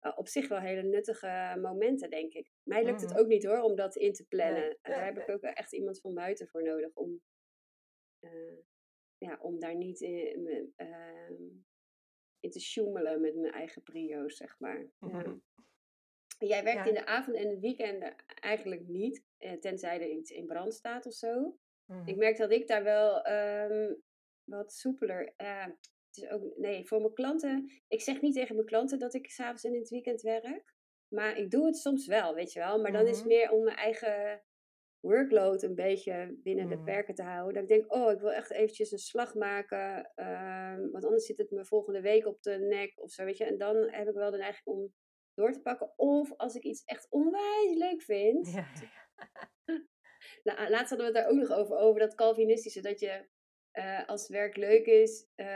[0.00, 2.50] Ehm, op zich wel hele nuttige momenten, denk ik.
[2.62, 3.18] Mij lukt het mhm.
[3.20, 4.78] ook niet hoor, om dat in te plannen.
[4.82, 7.20] Daar heb ik ook echt iemand van buiten voor nodig om,
[8.20, 8.58] uh,
[9.18, 11.30] ja, om daar niet in, uh,
[12.40, 14.90] in te sjoemelen met mijn eigen prio's, zeg maar.
[14.98, 15.36] Mhm.
[16.38, 20.46] Jij werkt in de avond en de weekenden eigenlijk niet, eh, tenzij er iets in
[20.46, 21.58] brand staat of zo.
[21.86, 22.18] Ik mhm.
[22.18, 24.02] merk dat ik daar wel um,
[24.44, 25.34] wat soepeler.
[26.10, 27.70] Het is ook, nee, voor mijn klanten.
[27.88, 30.74] Ik zeg niet tegen mijn klanten dat ik s'avonds en in het weekend werk.
[31.08, 32.80] Maar ik doe het soms wel, weet je wel.
[32.80, 33.36] Maar dan is het mhm.
[33.36, 34.42] meer om mijn eigen
[35.00, 36.84] workload een beetje binnen de mhm.
[36.84, 37.54] perken te houden.
[37.54, 40.12] Dat ik denk, oh, ik wil echt eventjes een slag maken.
[40.16, 43.44] Um, want anders zit het me volgende week op de nek of zo, weet je.
[43.44, 44.92] En dan heb ik wel de neiging om
[45.34, 45.92] door te pakken.
[45.96, 48.52] Of als ik iets echt onwijs leuk vind.
[48.52, 48.66] Ja.
[50.42, 52.80] Nou, laatst hadden we het daar ook nog over, over dat Calvinistische.
[52.80, 53.28] Dat je
[53.80, 55.46] uh, als werk leuk is, uh,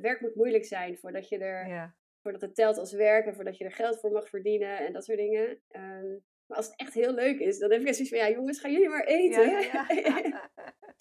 [0.00, 1.94] werk moet moeilijk zijn voordat je er, ja.
[2.22, 5.04] voordat het telt als werk en voordat je er geld voor mag verdienen en dat
[5.04, 5.60] soort dingen.
[5.70, 8.60] Um, maar als het echt heel leuk is, dan heb ik zoiets van, ja jongens,
[8.60, 9.50] gaan jullie maar eten.
[9.50, 9.58] Ja,
[9.88, 10.50] ja.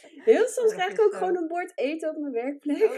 [0.31, 2.83] heel soms krijg ik ook gewoon een bord eten op mijn werkplek.
[2.83, 2.95] Oh,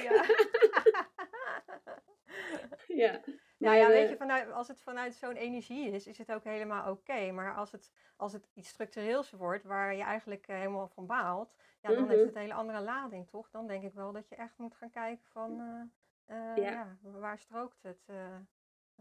[2.87, 3.21] ja.
[3.63, 3.69] ja.
[3.69, 6.91] Nou ja, weet je, vanuit, als het vanuit zo'n energie is, is het ook helemaal
[6.91, 7.31] oké.
[7.31, 11.55] Maar als het, als het iets structureels wordt, waar je eigenlijk eh, helemaal van baalt,
[11.81, 12.25] ja, dan heeft mhm.
[12.25, 13.49] het een hele andere lading, toch?
[13.49, 15.59] Dan denk ik wel dat je echt moet gaan kijken van,
[16.29, 16.97] uh, uh, ja.
[17.01, 18.11] waar strookt het?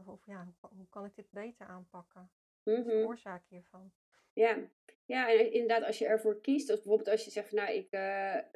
[0.06, 2.30] of ja, hoe, kan ik dit beter aanpakken?
[2.62, 3.06] Wat is de mhm.
[3.06, 3.92] oorzaak hiervan?
[4.32, 4.56] Ja.
[5.04, 7.90] ja, en inderdaad, als je ervoor kiest, of bijvoorbeeld als je zegt nou, ik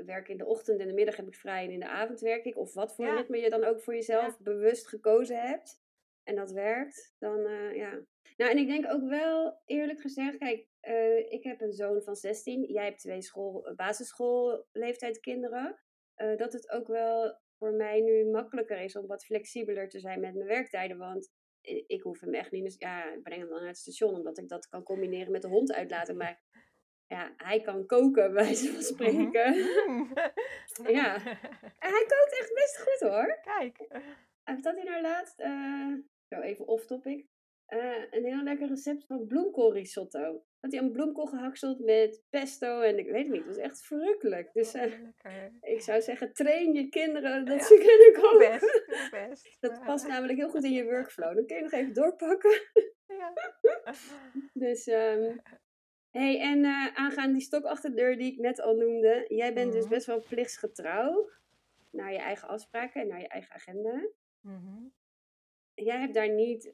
[0.06, 2.44] werk in de ochtend en de middag heb ik vrij en in de avond werk
[2.44, 5.80] ik, of wat voor ritme je dan ook voor jezelf bewust gekozen hebt,
[6.26, 7.90] en dat werkt, dan uh, ja.
[8.36, 12.16] Nou, en ik denk ook wel, eerlijk gezegd, kijk, uh, ik heb een zoon van
[12.16, 15.78] 16, jij hebt twee school, basisschoolleeftijd kinderen.
[16.16, 20.20] Uh, dat het ook wel voor mij nu makkelijker is om wat flexibeler te zijn
[20.20, 20.96] met mijn werktijden.
[20.98, 21.30] Want
[21.86, 24.48] ik hoef hem echt niet, ja, ik breng hem dan naar het station, omdat ik
[24.48, 26.16] dat kan combineren met de hond uitlaten.
[26.16, 26.40] Maar
[27.06, 28.82] ja, hij kan koken, bij wijze van Mhm.
[28.84, 29.54] spreken.
[29.86, 30.12] Mm.
[30.88, 31.14] Ja.
[31.84, 33.38] En hij kookt echt best goed hoor.
[33.42, 33.86] Kijk.
[34.44, 35.92] Had hij nou laatst, eh,
[36.28, 37.26] zo even off topic,
[37.66, 40.44] eh, een heel lekker recept van bloemkoolrisotto.
[40.60, 43.86] Had hij een bloemkool gehakseld met pesto en ik weet het niet, het was echt
[43.86, 44.52] verrukkelijk.
[44.52, 44.92] Dus Oh, eh,
[45.74, 48.60] ik zou zeggen, train je kinderen dat Ja, ze kunnen koken.
[49.10, 49.56] best.
[49.60, 51.34] Dat past namelijk heel goed in je workflow.
[51.34, 52.60] Dan kun je nog even doorpakken.
[53.06, 53.32] Ja.
[54.52, 55.36] Dus, ehm
[56.10, 59.24] hey, en eh, aangaande die stok achter de deur die ik net al noemde.
[59.28, 59.90] Jij bent dus Mhm.
[59.92, 61.30] best wel plichtsgetrouw
[61.90, 64.08] naar je eigen afspraken en naar je eigen agenda.
[64.40, 64.82] Mhm.
[65.84, 66.72] Jij hebt daar niet,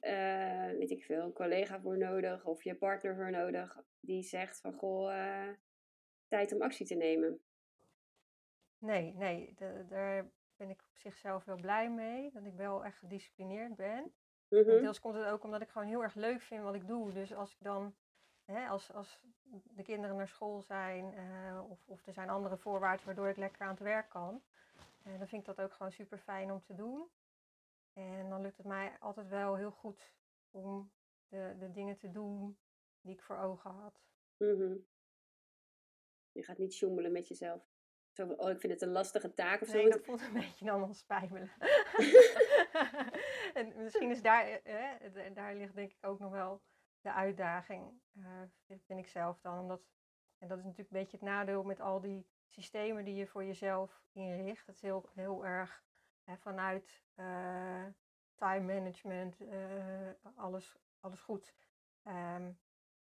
[0.79, 4.73] weet ik veel, een collega voor nodig of je partner voor nodig die zegt van
[4.73, 5.49] goh, eh,
[6.29, 7.41] tijd om actie te nemen.
[8.79, 12.31] Nee, nee, da- daar ben ik op zichzelf wel blij mee.
[12.33, 13.99] Dat ik wel echt gedisciplineerd ben.
[13.99, 14.13] En
[14.49, 17.13] Mhm, deels komt het ook omdat ik gewoon heel erg leuk vind wat ik doe.
[17.13, 17.95] Dus als ik dan,
[18.45, 19.21] hè, als, als
[19.63, 23.63] de kinderen naar school zijn eh, of, of er zijn andere voorwaarden waardoor ik lekker
[23.63, 24.43] aan het werk kan,
[25.03, 27.09] dan vind ik dat ook gewoon super fijn om te doen.
[27.93, 30.13] En dan lukt het mij altijd wel heel goed
[30.51, 30.93] om
[31.29, 32.59] de, de dingen te doen
[33.01, 34.03] die ik voor ogen had.
[34.37, 34.77] mhm.
[36.33, 37.71] Je gaat niet sjoemelen met jezelf.
[38.13, 39.77] Zo van, oh, ik vind het een lastige taak of zo.
[39.77, 41.51] Nee, dat voelt een beetje dan als spijbelen.
[43.55, 46.63] en misschien is daar, eh, eh, daar ligt denk ik ook nog wel
[47.01, 48.01] de uitdaging,
[48.67, 49.59] vind vind ik zelf dan.
[49.59, 49.83] Omdat,
[50.39, 53.45] en dat is natuurlijk een beetje het nadeel met al die systemen die je voor
[53.45, 54.67] jezelf inricht.
[54.67, 55.85] Het is heel, heel erg
[56.27, 57.85] vanuit eh,
[58.35, 61.55] time management, eh, alles, alles goed.
[62.03, 62.53] Ehm,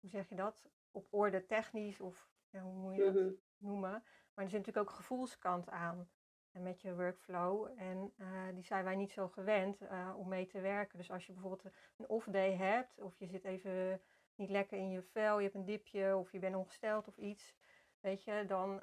[0.00, 0.70] hoe zeg je dat?
[0.90, 3.90] Op orde technisch of ja, hoe moet je dat Mhm, noemen.
[4.34, 6.10] Maar er zit natuurlijk ook een gevoelskant aan
[6.50, 7.74] en met je workflow.
[7.76, 9.80] En eh, die zijn wij niet zo gewend
[10.16, 10.98] om mee te werken.
[10.98, 14.02] Dus als je bijvoorbeeld een off-day hebt, of je zit even
[14.34, 17.54] niet lekker in je vel, je hebt een dipje, of je bent ongesteld of iets,
[18.00, 18.82] weet je, dan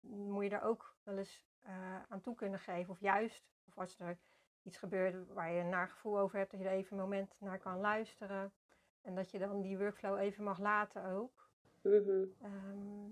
[0.00, 2.90] moet je daar ook wel eens eh, aan toe kunnen geven.
[2.90, 4.18] Of juist, of als er
[4.62, 7.34] iets gebeurt waar je een naar gevoel over hebt, dat je er even een moment
[7.38, 8.52] naar kan luisteren.
[9.02, 11.48] En dat je dan die workflow even mag laten ook.
[11.82, 12.24] mhm.
[12.42, 13.10] Ehm,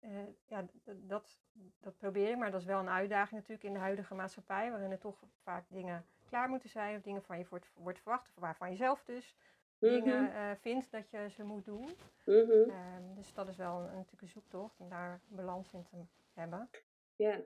[0.00, 1.38] eh, ja, dat,
[1.80, 4.90] dat probeer ik, maar dat is wel een uitdaging natuurlijk in de huidige maatschappij, waarin
[4.90, 8.40] er toch vaak dingen klaar moeten zijn, of dingen van je wordt, wordt verwacht, of
[8.42, 9.36] waarvan je zelf dus
[9.78, 11.88] dingen Mhm, eh, vindt dat je ze moet doen.
[12.24, 12.70] mhm.
[12.70, 15.96] Ehm, dus dat is wel een, natuurlijk een zoektocht om daar een balans in te
[16.32, 16.68] hebben.
[17.16, 17.40] Ja.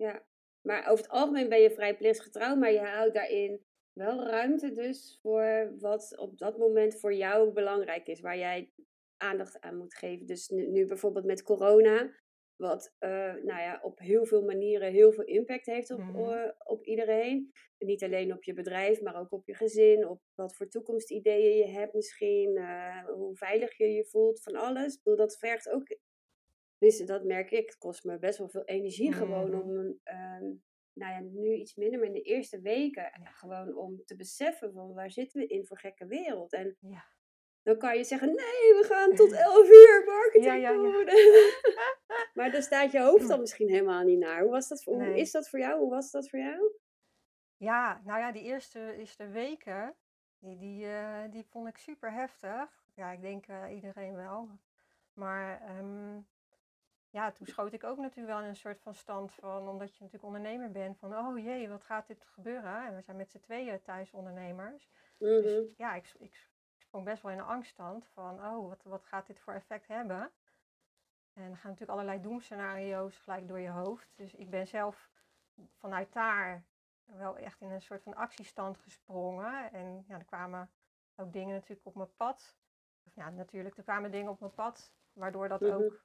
[0.00, 0.26] Ja.
[0.60, 5.18] Maar over het algemeen ben je vrij plichtsgetrouw, maar je houdt daarin wel ruimte dus
[5.22, 8.72] voor wat op dat moment voor jou belangrijk is, waar jij
[9.16, 10.26] aandacht aan moet geven.
[10.26, 12.10] Dus nu, nu bijvoorbeeld met corona,
[12.56, 16.18] wat eh, nou ja, op heel veel manieren heel veel impact heeft op, Mhm.
[16.30, 17.50] eh, op iedereen.
[17.78, 21.56] En niet alleen op je bedrijf, maar ook op je gezin, op wat voor toekomstideeën
[21.56, 24.94] je hebt misschien, eh, hoe veilig je je voelt, van alles.
[24.94, 25.96] Ik bedoel, dat vergt ook
[26.80, 27.66] dus dat merk ik.
[27.66, 29.60] Het kost me best wel veel energie gewoon Mhm.
[29.60, 30.44] om, ehm,
[30.92, 34.72] nou ja, nu iets minder, maar in de eerste weken ja, gewoon om te beseffen
[34.72, 36.52] van waar zitten we in voor gekke wereld.
[36.52, 37.04] En Ja.
[37.62, 40.76] dan kan je zeggen, nee, we gaan tot 11 uur marketing Ja, ja, ja.
[40.82, 41.04] doen.
[42.34, 44.42] maar dan staat je hoofd dan misschien helemaal niet naar.
[44.42, 45.80] Hoe, was dat voor, hoe is dat voor jou?
[45.80, 46.72] Hoe was dat voor jou?
[47.56, 49.96] Ja, nou ja, die eerste, eerste weken,
[50.38, 52.84] die, die, eh, die vond ik super heftig.
[52.94, 54.48] Ja, ik denk eh, iedereen wel.
[55.12, 56.20] Maar ehm,
[57.10, 60.04] ja, toen schoot ik ook natuurlijk wel in een soort van stand van, omdat je
[60.04, 62.86] natuurlijk ondernemer bent, van oh jee, wat gaat dit gebeuren?
[62.86, 64.88] En we zijn met z'n tweeën thuis ondernemers.
[65.18, 69.04] Mhm, Dus ja, ik, ik, sprong best wel in een angststand van, oh, wat, wat
[69.04, 70.32] gaat dit voor effect hebben?
[71.32, 74.12] En er gaan natuurlijk allerlei doemscenario's gelijk door je hoofd.
[74.16, 75.10] Dus ik ben zelf
[75.78, 76.64] vanuit daar
[77.04, 79.72] wel echt in een soort van actiestand gesprongen.
[79.72, 80.70] En ja, er kwamen
[81.16, 82.56] ook dingen natuurlijk op mijn pad.
[83.06, 85.72] Of, ja, natuurlijk, er kwamen dingen op mijn pad, waardoor dat Mhm.
[85.72, 86.04] ook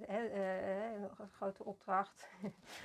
[0.00, 2.28] eh, eh, eh, een grote opdracht.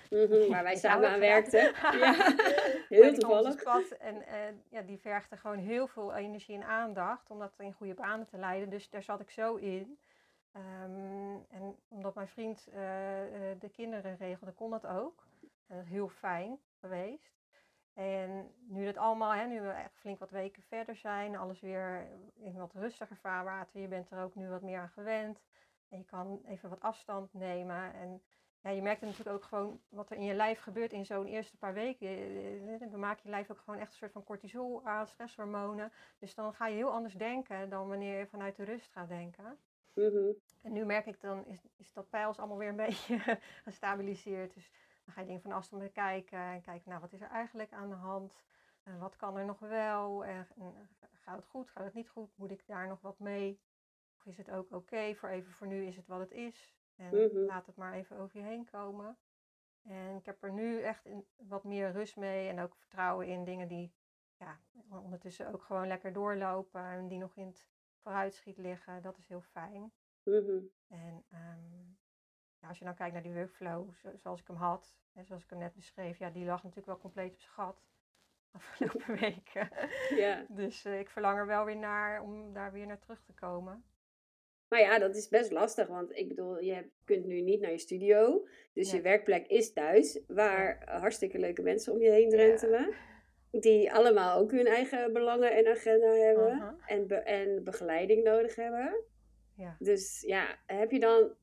[0.09, 1.61] mhm, waar wij samen aan werkten.
[1.99, 2.13] Ja,
[2.89, 3.91] heel toevallig.
[3.91, 4.23] en
[4.69, 8.37] ja, die vergde gewoon heel veel energie en aandacht om dat in goede banen te
[8.37, 8.69] leiden.
[8.69, 9.99] Dus daar zat ik zo in.
[10.51, 12.67] Ehm, en omdat mijn vriend
[13.59, 15.27] de kinderen regelde, kon dat ook.
[15.67, 17.35] En dat is heel fijn geweest.
[17.93, 22.07] En nu dat allemaal, hè, nu we echt flink wat weken verder zijn, alles weer
[22.35, 23.81] in wat rustiger vaarwater.
[23.81, 25.39] Je bent er ook nu wat meer aan gewend.
[25.89, 27.93] En je kan even wat afstand nemen.
[27.93, 28.21] En
[28.61, 31.57] ja, je merkt natuurlijk ook gewoon wat er in je lijf gebeurt in zo'n eerste
[31.57, 32.89] paar weken.
[32.91, 35.91] Dan maakt je lijf ook gewoon echt een soort van cortisol aan, stresshormonen.
[36.19, 39.57] Dus dan ga je heel anders denken dan wanneer je vanuit de rust gaat denken.
[39.93, 44.53] Mhm, En nu merk ik dan, is, is dat pijls allemaal weer een beetje gestabiliseerd.
[44.53, 44.71] Dus
[45.05, 47.89] dan ga je dingen van afstand bekijken en kijken, nou wat is er eigenlijk aan
[47.89, 48.43] de hand?
[48.83, 50.25] En wat kan er nog wel?
[50.25, 52.37] En, en gaat het goed, gaat het niet goed?
[52.37, 53.59] Moet ik daar nog wat mee?
[54.27, 56.75] Is het ook oké voor even voor nu is het wat het is.
[56.95, 57.45] En Mhm.
[57.45, 59.17] laat het maar even over je heen komen.
[59.81, 63.43] En ik heb er nu echt in, wat meer rust mee en ook vertrouwen in
[63.43, 63.93] dingen die
[64.37, 64.59] ja,
[64.89, 67.67] ondertussen ook gewoon lekker doorlopen en die nog in het
[68.01, 69.01] vooruitschiet liggen.
[69.01, 69.91] Dat is heel fijn.
[70.23, 70.59] Mhm.
[70.87, 71.85] En ehm,
[72.59, 75.43] ja, als je dan kijkt naar die workflow zo- zoals ik hem had, en zoals
[75.43, 77.85] ik hem net beschreef, ja, die lag natuurlijk wel compleet op zijn gat
[78.57, 79.69] afgelopen weken.
[80.49, 83.85] Dus eh, ik verlang er wel weer naar om daar weer naar terug te komen.
[84.69, 87.77] Maar ja, dat is best lastig, want ik bedoel, je kunt nu niet naar je
[87.77, 88.47] studio.
[88.73, 92.93] Dus je werkplek is thuis, waar hartstikke leuke mensen om je heen drentelen.
[93.51, 96.77] Die allemaal ook hun eigen belangen en agenda hebben.
[96.85, 99.03] En, be- en begeleiding nodig hebben.
[99.55, 99.75] Ja.
[99.79, 101.33] Dus ja, heb je dan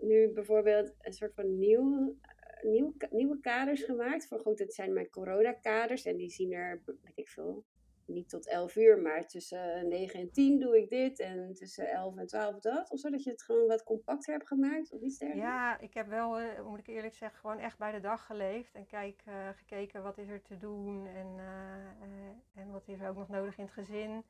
[0.00, 2.16] nu bijvoorbeeld een soort van nieuw,
[2.62, 4.26] nieuw, nieuwe kaders gemaakt?
[4.26, 7.64] Voor goed, het zijn mijn coronakaders en die zien er, weet ik veel,
[8.12, 12.16] niet tot 11 uur, maar tussen 9 en 10 doe ik dit en tussen 11
[12.16, 12.90] en 12 dat.
[12.90, 15.48] Of zodat je het gewoon wat compacter hebt gemaakt of iets dergelijks?
[15.48, 18.74] Ja, ik heb wel, eh, moet ik eerlijk zeggen, gewoon echt bij de dag geleefd.
[18.74, 23.08] En kijk, eh, gekeken wat is er te doen en, eh, en wat is er
[23.08, 24.24] ook nog nodig in het gezin.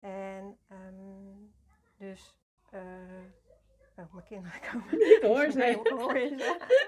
[0.00, 1.32] En ehm,
[1.98, 2.38] dus,
[3.96, 5.16] oh, mijn kinderen komen.
[5.16, 5.58] Ik hoor ze.
[5.58, 6.80] Nee, ik hoor ze.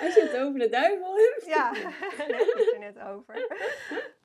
[0.00, 1.46] Als je het over de duivel hebt.
[1.46, 1.72] Ja,
[2.18, 3.34] daar heb ik het er net over.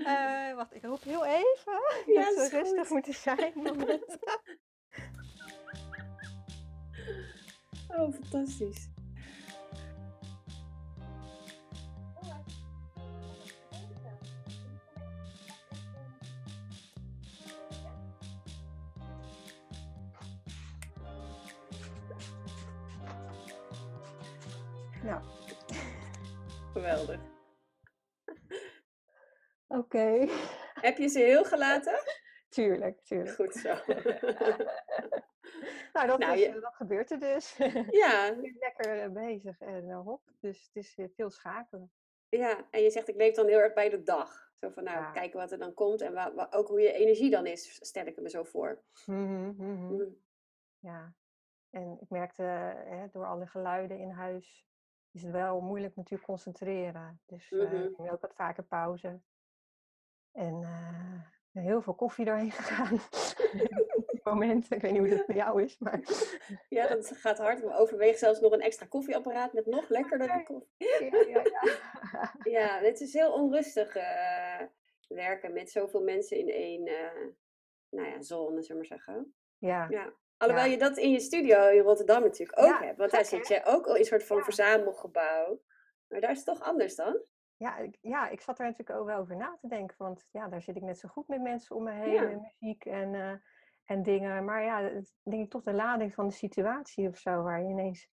[0.06, 1.80] Eh, wacht, ik roep heel even.
[2.06, 2.90] Ja, dat ze rustig goed.
[2.90, 3.54] moeten zijn.
[7.98, 8.88] Oh, fantastisch.
[29.96, 30.32] Oké.
[30.88, 32.00] Heb je ze heel gelaten?
[32.50, 33.36] Tuurlijk, tuurlijk.
[33.36, 33.74] Goed zo.
[35.94, 37.58] Nou, dat, Nou, is, je- eh, dat gebeurt er dus.
[38.04, 40.22] ja, Ik ben lekker eh, bezig en eh, hop.
[40.40, 41.92] Dus het is veel schakelen.
[42.30, 44.52] ja, en je zegt ik leef dan heel erg bij de dag.
[44.56, 45.12] Zo van nou, Ja.
[45.12, 46.18] kijken wat er dan komt en
[46.54, 48.84] ook hoe je energie dan is, stel ik me zo voor.
[49.06, 49.94] Mhm, mhm.
[49.94, 50.18] Mm.
[50.80, 51.14] Ja.
[51.70, 52.42] En ik merkte,
[52.86, 54.66] hè, door alle geluiden in huis
[55.12, 57.22] is het wel moeilijk natuurlijk concentreren.
[57.26, 57.62] Dus Mhm.
[57.76, 59.20] ik neem ook wat vaker pauze.
[60.36, 63.00] En eh, heel veel koffie doorheen gegaan.
[64.06, 64.76] Op momenten.
[64.76, 66.00] Ik weet niet hoe dat bij jou is, maar
[66.70, 67.60] Ja, dat gaat hard.
[67.60, 70.70] We overwegen zelfs nog een extra koffieapparaat met nog lekkerder koffie.
[70.78, 72.32] ja, ja, ja.
[72.58, 74.62] Ja, het is heel onrustig eh,
[75.08, 77.28] werken met zoveel mensen in één eh,
[77.90, 79.36] nou ja, zone, zullen we maar zeggen.
[79.58, 79.88] ja.
[79.90, 80.14] Ja.
[80.38, 80.72] Alhoewel Ja.
[80.72, 82.98] je dat in je studio in Rotterdam natuurlijk ook Ja, hebt.
[82.98, 85.62] Want daar zit je ook al in een soort van verzamelgebouw.
[86.08, 87.22] Maar daar is het toch anders dan?
[87.58, 89.96] Ja, ik, ja, ik zat er natuurlijk ook wel over na te denken.
[89.98, 92.14] Want ja, daar zit ik net zo goed met mensen om me heen.
[92.14, 92.30] Ja.
[92.30, 93.34] En muziek en, eh,
[93.86, 94.46] en dingen.
[94.46, 97.70] Maar ja, het denk ik toch de lading van de situatie of zo waar je
[97.70, 98.10] ineens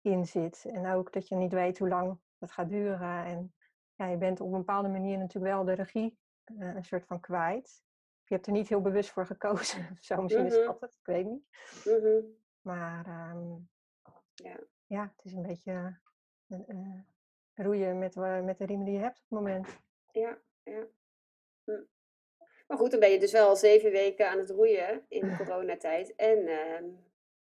[0.00, 0.64] in zit.
[0.64, 3.24] En ook dat je niet weet hoe lang het gaat duren.
[3.24, 3.54] En
[3.94, 7.20] ja, je bent op een bepaalde manier natuurlijk wel de regie eh, een soort van
[7.20, 7.82] kwijt.
[8.24, 9.88] Je hebt er niet heel bewust voor gekozen.
[9.92, 10.64] of zo, misschien is Mhm.
[10.66, 11.44] dat het, ik weet niet.
[11.84, 12.20] Mhm.
[12.60, 13.50] Maar ehm,
[14.34, 14.58] Ja.
[14.86, 16.00] ja, het is een beetje
[16.48, 16.58] eh,
[17.62, 19.68] roeien met, wa- met de riemen die je hebt op het moment.
[20.12, 20.86] Ja, ja.
[21.64, 21.82] Hm.
[22.66, 25.36] Maar goed, dan ben je dus wel al zeven weken aan het roeien in de
[25.44, 26.14] coronatijd.
[26.14, 26.84] En ehm,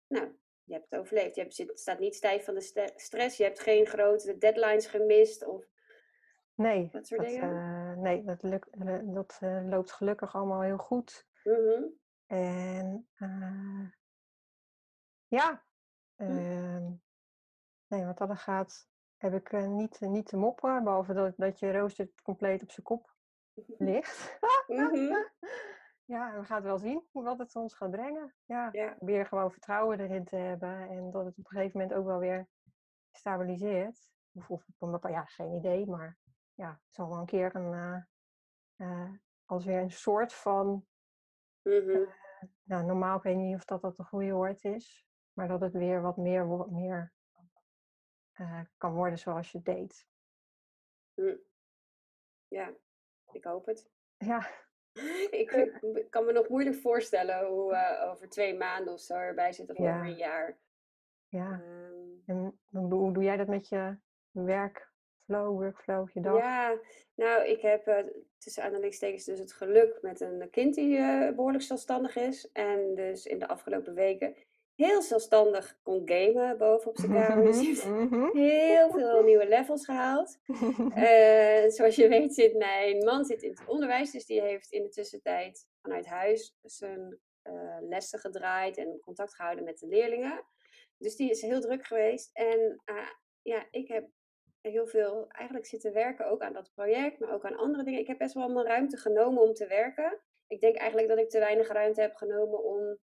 [0.06, 1.34] nou, je hebt het overleefd.
[1.34, 3.36] Je hebt, zit, staat niet stijf van de stress.
[3.36, 5.46] Je hebt geen grote deadlines gemist.
[5.46, 5.64] Of,
[6.54, 7.50] Nee, Dat soort dat, dingen?
[7.50, 11.26] eh, nee, dat, lukt, eh, dat eh, loopt gelukkig allemaal heel goed.
[11.44, 11.82] Mhm.
[12.26, 13.88] En eh,
[15.26, 15.64] ja,
[16.16, 16.90] ehm,
[17.86, 18.88] nee, wat dat gaat,
[19.22, 20.84] heb ik eh, niet, niet te mopperen.
[20.84, 23.14] Behalve dat, dat je rooster compleet op zijn kop
[23.78, 24.38] ligt.
[24.66, 25.14] Mhm.
[26.14, 28.34] ja, we gaan het wel zien wat het ons gaat brengen.
[28.44, 28.96] Ja, Ja.
[28.98, 30.88] weer gewoon vertrouwen erin te hebben.
[30.88, 32.48] En dat het op een gegeven moment ook wel weer
[33.10, 34.10] stabiliseert.
[34.48, 34.64] Of,
[35.08, 36.18] ja, geen idee, maar
[36.54, 38.02] ja, het zal wel een keer een, eh,
[38.76, 39.10] eh,
[39.44, 40.86] als weer een soort van,
[41.62, 42.04] Mhm.
[42.62, 45.72] nou normaal, ik weet niet of dat, dat een goede woord is, maar dat het
[45.72, 47.12] weer wat meer, wo- meer
[48.42, 50.06] eh, kan worden zoals je deed.
[51.14, 51.36] Hm.
[52.48, 52.72] Ja,
[53.32, 53.90] ik hoop het.
[54.16, 54.50] Ja,
[55.40, 59.14] Ik vind- ik kan me nog moeilijk voorstellen hoe eh, over twee maanden of zo
[59.14, 59.94] erbij zit of Ja.
[59.94, 60.58] over een jaar.
[61.28, 61.60] ja.
[61.62, 63.96] Ehm, En hoe, doe- jij dat met je
[64.30, 66.36] werkflow, workflow, je dag?
[66.38, 66.78] Ja,
[67.14, 68.06] nou, ik heb eh,
[68.38, 72.50] tussen aanhalingstekens dus het geluk met een kind die eh, behoorlijk zelfstandig is.
[72.52, 74.36] En dus in de afgelopen weken
[74.84, 77.44] heel zelfstandig kon gamen bovenop zijn kamer.
[77.44, 78.36] Dus die heeft Mhm.
[78.36, 80.38] heel veel nieuwe levels gehaald.
[80.94, 84.82] Eh, zoals je weet zit mijn man zit in het onderwijs, dus die heeft in
[84.82, 87.18] de tussentijd vanuit huis zijn
[87.80, 90.44] lessen gedraaid en contact gehouden met de leerlingen.
[90.98, 92.30] Dus die is heel druk geweest.
[92.32, 92.82] En
[93.42, 94.08] ja, ik heb
[94.60, 98.00] heel veel eigenlijk zitten werken ook aan dat project, maar ook aan andere dingen.
[98.00, 100.18] Ik heb best wel mijn ruimte genomen om te werken.
[100.46, 102.98] Ik denk eigenlijk dat ik te weinig ruimte heb genomen om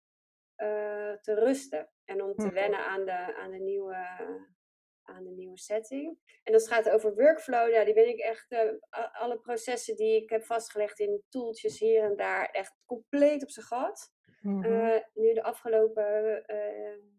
[1.21, 2.53] te rusten en om te mhm.
[2.53, 3.95] wennen aan de, aan de nieuwe
[5.07, 6.17] aan de nieuwe setting.
[6.43, 8.71] En als het gaat over workflow, ja, die ben ik echt, uh,
[9.11, 13.65] alle processen die ik heb vastgelegd in toeltjes hier en daar, echt compleet op zijn
[13.65, 14.15] gat.
[14.41, 16.43] Mm nu de afgelopen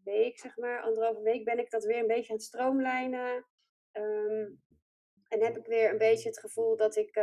[0.04, 3.46] week, zeg maar, anderhalve week, ben ik dat weer een beetje aan het stroomlijnen.
[3.92, 4.62] Um,
[5.28, 7.14] en heb ik weer een beetje het gevoel dat ik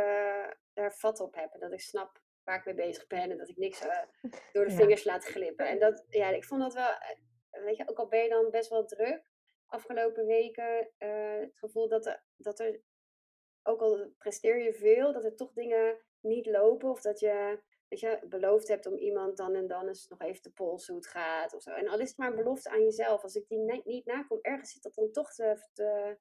[0.72, 1.52] daar vat op heb.
[1.52, 3.80] En dat ik snap waar ik mee bezig ben en dat ik niks
[4.52, 5.68] door de vingers laat glippen.
[5.68, 6.90] En dat, ja, ik vond dat wel,
[7.50, 9.22] weet je, ook al ben je dan best wel druk,
[9.66, 12.80] afgelopen weken uh, het gevoel dat er, dat er,
[13.62, 16.90] ook al presteer je veel, dat er toch dingen niet lopen.
[16.90, 20.42] Of dat je, dat je beloofd hebt om iemand dan en dan eens nog even
[20.42, 21.54] te polsen hoe het gaat.
[21.54, 21.70] Of zo.
[21.70, 23.22] En al is het maar een belofte aan jezelf.
[23.22, 26.18] Als ik die niet nakom, ergens zit dat dan toch te, te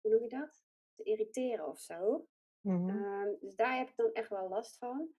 [0.00, 0.64] hoe noem je dat?
[0.94, 2.26] Te irriteren of zo.
[2.60, 3.36] Mm -hmm.
[3.40, 5.14] dus daar heb ik dan echt wel last van.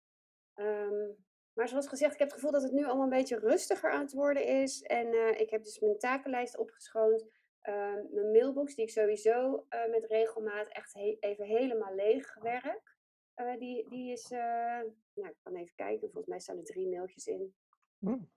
[0.56, 3.92] Um, maar zoals gezegd, ik heb het gevoel dat het nu allemaal een beetje rustiger
[3.92, 4.82] aan het worden is.
[4.82, 7.26] En uh, ik heb dus mijn takenlijst opgeschoond.
[7.62, 12.98] Ehm, mijn mailbox, die ik sowieso uh, met regelmaat echt even helemaal leeg werk.
[13.36, 17.28] Uh, die, die is, nou, ik kan even kijken, volgens mij staan er drie mailtjes
[17.28, 17.56] in.
[17.98, 18.30] Mm.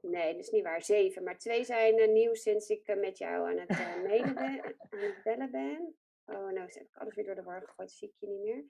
[0.00, 1.22] Nee, dat is niet waar, zeven.
[1.22, 3.68] Maar twee zijn nieuw sinds ik met jou aan het,
[4.02, 5.96] mailen ben, aan het bellen ben.
[6.24, 8.64] Oh, nou heb ik alles weer door de war gegooid, zie ik je niet meer.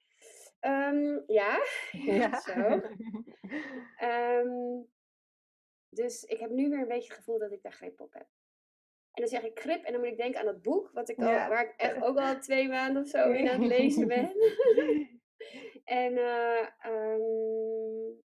[0.66, 1.59] Um, ja,
[1.92, 2.40] ja.
[2.40, 2.81] zo.
[4.05, 4.90] Um,
[5.88, 8.27] dus ik heb nu weer een beetje het gevoel dat ik daar grip op heb.
[9.12, 11.18] En dan zeg ik grip en dan moet ik denken aan dat boek, wat ik
[11.18, 14.33] al, waar ik echt ook al twee maanden of zo in aan het lezen ben.
[15.85, 18.22] en uh, um,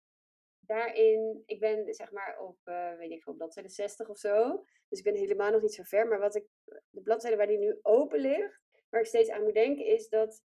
[0.59, 4.65] daarin, ik ben zeg maar op, uh, weet ik veel, bladzijde 60 of zo.
[4.89, 6.07] Dus ik ben helemaal nog niet zo ver.
[6.07, 6.45] Maar wat ik,
[6.89, 10.43] de bladzijde waar die nu open ligt, waar ik steeds aan moet denken, is dat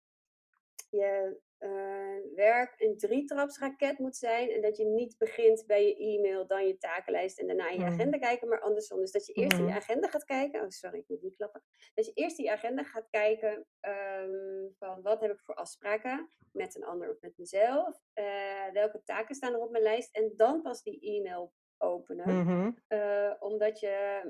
[0.90, 4.51] je uh, werk een drietrapsraket moet zijn.
[4.51, 8.18] En dat je niet begint bij je e-mail, dan je takenlijst en daarna je agenda
[8.18, 9.01] kijken, maar andersom.
[9.01, 9.81] Dus dat je eerst in je mm-hmm.
[9.81, 10.62] agenda gaat kijken.
[10.62, 11.62] Oh, sorry, ik moet niet klappen.
[11.94, 16.77] Dat je eerst die agenda gaat kijken um, van wat heb ik voor afspraken met
[16.77, 18.01] een ander of met mezelf.
[18.14, 20.16] Uh, welke taken staan er op mijn lijst.
[20.16, 22.35] En dan pas die e-mail openen.
[22.35, 22.79] Mm-hmm.
[22.88, 24.20] Uh, omdat je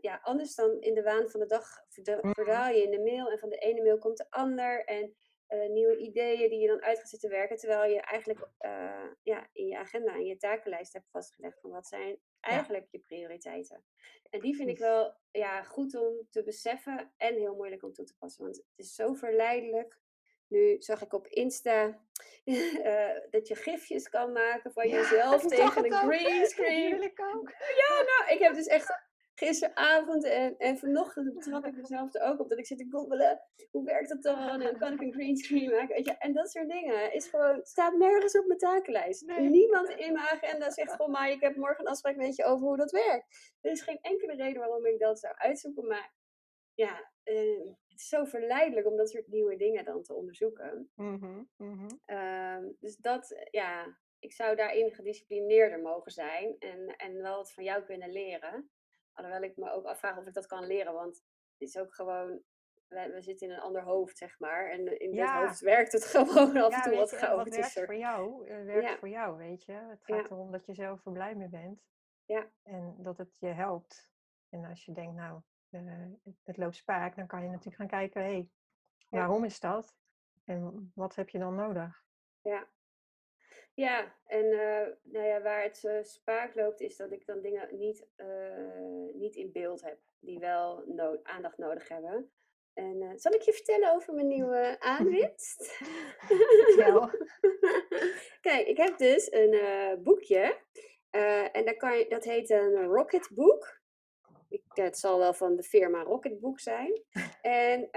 [0.00, 1.66] ja, anders dan in de waan van de dag
[2.20, 4.84] verdaal je in de mail en van de ene mail komt de ander.
[4.84, 5.14] En
[5.52, 7.56] uh, nieuwe ideeën die je dan uit gaat zitten werken.
[7.56, 11.86] Terwijl je eigenlijk uh, ja, in je agenda en je takenlijst hebt vastgelegd van wat
[11.86, 13.84] zijn eigenlijk je prioriteiten.
[14.30, 18.04] En die vind ik wel ja, goed om te beseffen en heel moeilijk om toe
[18.04, 18.44] te passen.
[18.44, 20.00] Want het is zo verleidelijk.
[20.48, 22.04] Nu zag ik op Insta
[22.44, 27.12] uh, dat je gifjes kan maken van jezelf tegen een green screen.
[27.76, 29.10] Ja, nou, ik heb dus echt
[29.44, 33.40] gisteravond en, en vanochtend betrap ik mezelf er ook op dat ik zit te googelen.
[33.70, 34.60] Hoe werkt dat dan?
[34.60, 35.94] En kan ik een greenscreen maken?
[35.94, 36.16] Weet je?
[36.18, 39.26] En dat soort dingen is gewoon, staat nergens op mijn takenlijst.
[39.26, 42.66] Niemand in mijn agenda zegt gewoon, maar ik heb morgen een afspraak met je over
[42.66, 43.56] hoe dat werkt.
[43.60, 45.86] Er is geen enkele reden waarom ik dat zou uitzoeken.
[45.86, 46.12] Maar
[46.74, 50.90] ja, uh, het is zo verleidelijk om dat soort nieuwe dingen dan te onderzoeken.
[50.94, 57.52] Mm -hmm, dus dat, ja, ik zou daarin gedisciplineerder mogen zijn en, en wel wat
[57.52, 58.70] van jou kunnen leren.
[59.12, 61.16] Alhoewel ik me ook afvraag of ik dat kan leren, want
[61.58, 62.42] het is ook gewoon,
[62.88, 64.70] we, zitten in een ander hoofd, zeg maar.
[64.70, 67.36] En in dit hoofd werkt het gewoon af en toe wat chaotischer.
[67.36, 68.98] Wat werkt voor jou, uh, werkt ja.
[68.98, 69.72] voor jou, weet je.
[69.72, 71.82] Het gaat erom dat je zelf er blij mee bent.
[72.24, 72.50] Ja.
[72.62, 74.10] En dat het je helpt.
[74.48, 76.04] En als je denkt, nou, uh,
[76.44, 78.50] het loopt spaak, dan kan je natuurlijk gaan kijken, hé, hey,
[79.08, 79.96] waarom is dat?
[80.44, 82.04] En wat heb je dan nodig?
[82.40, 82.68] Ja,
[83.74, 87.68] ja, en uh, nou ja, waar het uh, spaak loopt, is dat ik dan dingen
[87.76, 92.32] niet, uh, niet in beeld heb, die wel no aandacht nodig hebben.
[92.72, 95.78] En zal ik je vertellen over mijn nieuwe aanwinst?
[98.46, 99.58] Kijk, ik heb dus een
[100.02, 100.58] boekje.
[101.52, 103.80] en dat, kan je, dat heet een Rocket Book.
[104.48, 107.02] Ik, het zal wel van de firma Rocket Book zijn.
[107.42, 107.88] En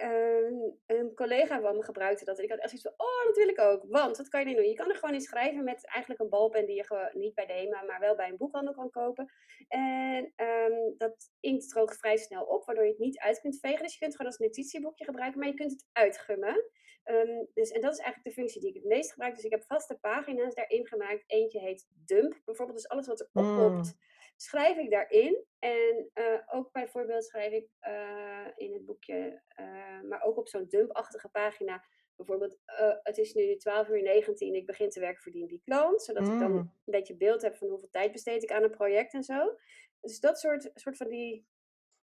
[0.00, 0.54] Ehm,
[0.86, 2.38] een collega van me gebruikte dat.
[2.38, 3.84] En ik had echt zoiets van, oh, dat wil ik ook.
[3.88, 4.68] Want, wat kan je nu doen?
[4.68, 7.46] Je kan er gewoon in schrijven met eigenlijk een balpen die je gewoon niet bij
[7.46, 9.32] de HEMA, maar wel bij een boekhandel kan kopen.
[9.68, 13.82] En um, dat inkt droogt vrij snel op, waardoor je het niet uit kunt vegen.
[13.82, 16.64] Dus je kunt gewoon als notitieboekje gebruiken, maar je kunt het uitgummen.
[17.04, 19.34] Um, dus, en dat is eigenlijk de functie die ik het meest gebruik.
[19.34, 21.24] Dus ik heb vaste pagina's daarin gemaakt.
[21.26, 22.78] Eentje heet dump, bijvoorbeeld.
[22.78, 23.86] Dus alles wat er opkomt.
[23.86, 24.08] Mm
[24.42, 25.44] schrijf ik daarin.
[25.58, 30.66] En uh, ook bijvoorbeeld schrijf ik uh, in het boekje, uh, maar ook op zo'n
[30.68, 31.84] dumpachtige pagina,
[32.16, 32.58] bijvoorbeeld,
[33.02, 36.28] het is nu 12 uur 19, ik begin te werken voor die, die klant, zodat
[36.28, 36.56] ik dan Mm.
[36.58, 39.56] een beetje beeld heb van hoeveel tijd besteed ik aan een project en zo.
[40.00, 41.46] Dus dat soort, soort van die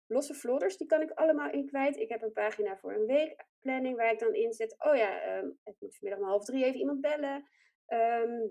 [0.06, 1.96] losse vlodders, die kan ik allemaal in kwijt.
[1.96, 5.74] Ik heb een pagina voor een weekplanning waar ik dan inzet, oh ja, ehm, ik
[5.78, 7.48] moet vanmiddag om half drie even iemand bellen.
[7.86, 8.46] Ehm,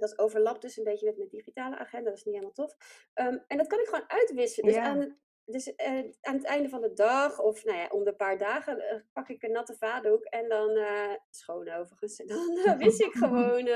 [0.00, 2.76] dat overlapt dus een beetje met mijn digitale agenda, dat is niet helemaal tof.
[3.14, 4.66] Ehm, en dat kan ik gewoon uitwisselen.
[4.66, 4.84] Dus, Ja.
[4.84, 8.14] aan, het, dus eh, aan het einde van de dag, of nou ja, om de
[8.14, 12.58] paar dagen, eh, pak ik een natte vaatdoek en dan, eh schoon overigens, en dan
[12.64, 13.68] eh, wis ik gewoon,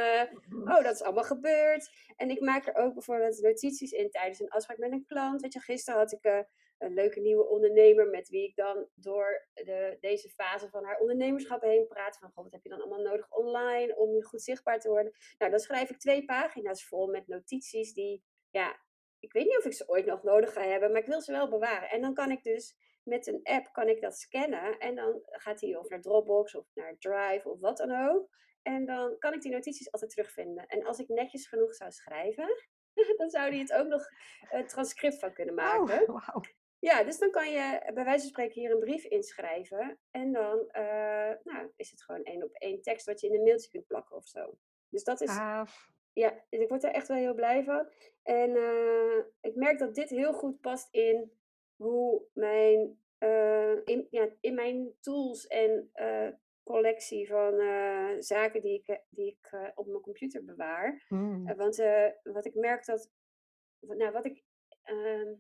[0.73, 1.91] oh, dat is allemaal gebeurd.
[2.17, 5.41] En ik maak er ook bijvoorbeeld notities in tijdens een afspraak met een klant.
[5.41, 6.45] Weet je, gisteren had ik
[6.79, 11.63] een leuke nieuwe ondernemer met wie ik dan door de, deze fase van haar ondernemerschap
[11.63, 12.19] heen praat.
[12.19, 15.13] Van, wat heb je dan allemaal nodig online om goed zichtbaar te worden?
[15.39, 18.77] Nou, dan schrijf ik twee pagina's vol met notities die, ja,
[19.19, 21.33] ik weet niet of ik ze ooit nog nodig ga hebben, maar ik wil ze
[21.33, 21.91] wel bewaren.
[21.91, 25.61] En dan kan ik dus met een app kan ik dat scannen en dan gaat
[25.61, 28.29] hij of naar Dropbox of naar Drive of wat dan ook.
[28.63, 30.67] En dan kan ik die notities altijd terugvinden.
[30.67, 32.49] En als ik netjes genoeg zou schrijven,
[33.17, 34.07] dan zou hij het ook nog
[34.51, 36.09] een transcript van kunnen maken.
[36.09, 36.41] Oh, wauw.
[36.85, 39.99] Ja, dus dan kan je bij wijze van spreken hier een brief inschrijven.
[40.11, 43.43] En dan eh, nou, is het gewoon één op één tekst wat je in een
[43.43, 44.59] mailtje kunt plakken of zo.
[44.89, 45.91] Dus dat is, Gaaf.
[46.13, 47.89] ja, dus ik word er echt wel heel blij van.
[48.23, 51.33] En eh, ik merk dat dit heel goed past in
[51.77, 56.29] hoe mijn, eh, in, ja, in mijn tools en eh,
[56.63, 61.05] collectie van eh, zaken die ik, die ik eh, op mijn computer bewaar.
[61.09, 61.49] Mm.
[61.49, 63.11] Eh, want eh, wat ik merk dat,
[63.81, 64.45] nou wat ik,
[64.83, 65.33] ehm,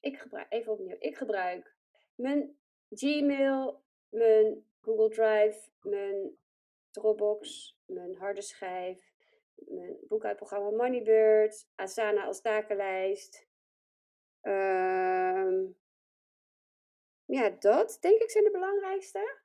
[0.00, 1.74] ik gebruik, even opnieuw, ik gebruik
[2.14, 2.58] mijn
[2.90, 6.38] Gmail, mijn Google Drive, mijn
[6.90, 9.12] Dropbox, mijn harde schijf,
[9.54, 13.48] mijn boekhoudprogramma Moneybird, Asana als takenlijst.
[14.40, 15.66] Ehm,
[17.24, 19.38] ja, dat denk ik zijn de belangrijkste.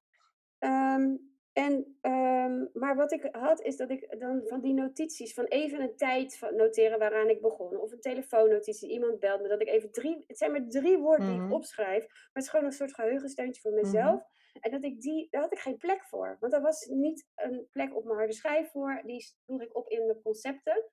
[0.59, 1.15] Ehm,
[1.55, 5.81] en, ehm, maar wat ik had, is dat ik dan van die notities, van even
[5.81, 7.77] een tijd noteren waaraan ik begon.
[7.77, 11.25] Of een telefoonnotitie, iemand belt me, dat ik even drie, het zijn maar drie woorden
[11.27, 11.45] die Mhm.
[11.47, 12.07] ik opschrijf.
[12.07, 14.23] Maar het is gewoon een soort geheugensteuntje voor mezelf.
[14.59, 16.37] En dat ik die, daar had ik geen plek voor.
[16.39, 19.01] Want er was niet een plek op mijn harde schijf voor.
[19.05, 20.83] Die sloeg ik op in mijn concepten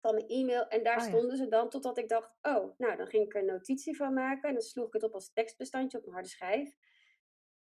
[0.00, 0.68] van mijn e-mail.
[0.68, 1.08] En daar Oh ja.
[1.08, 4.14] stonden ze dan totdat ik dacht, oh, nou dan ging ik er een notitie van
[4.14, 4.48] maken.
[4.48, 6.76] En dan sloeg ik het op als tekstbestandje op mijn harde schijf.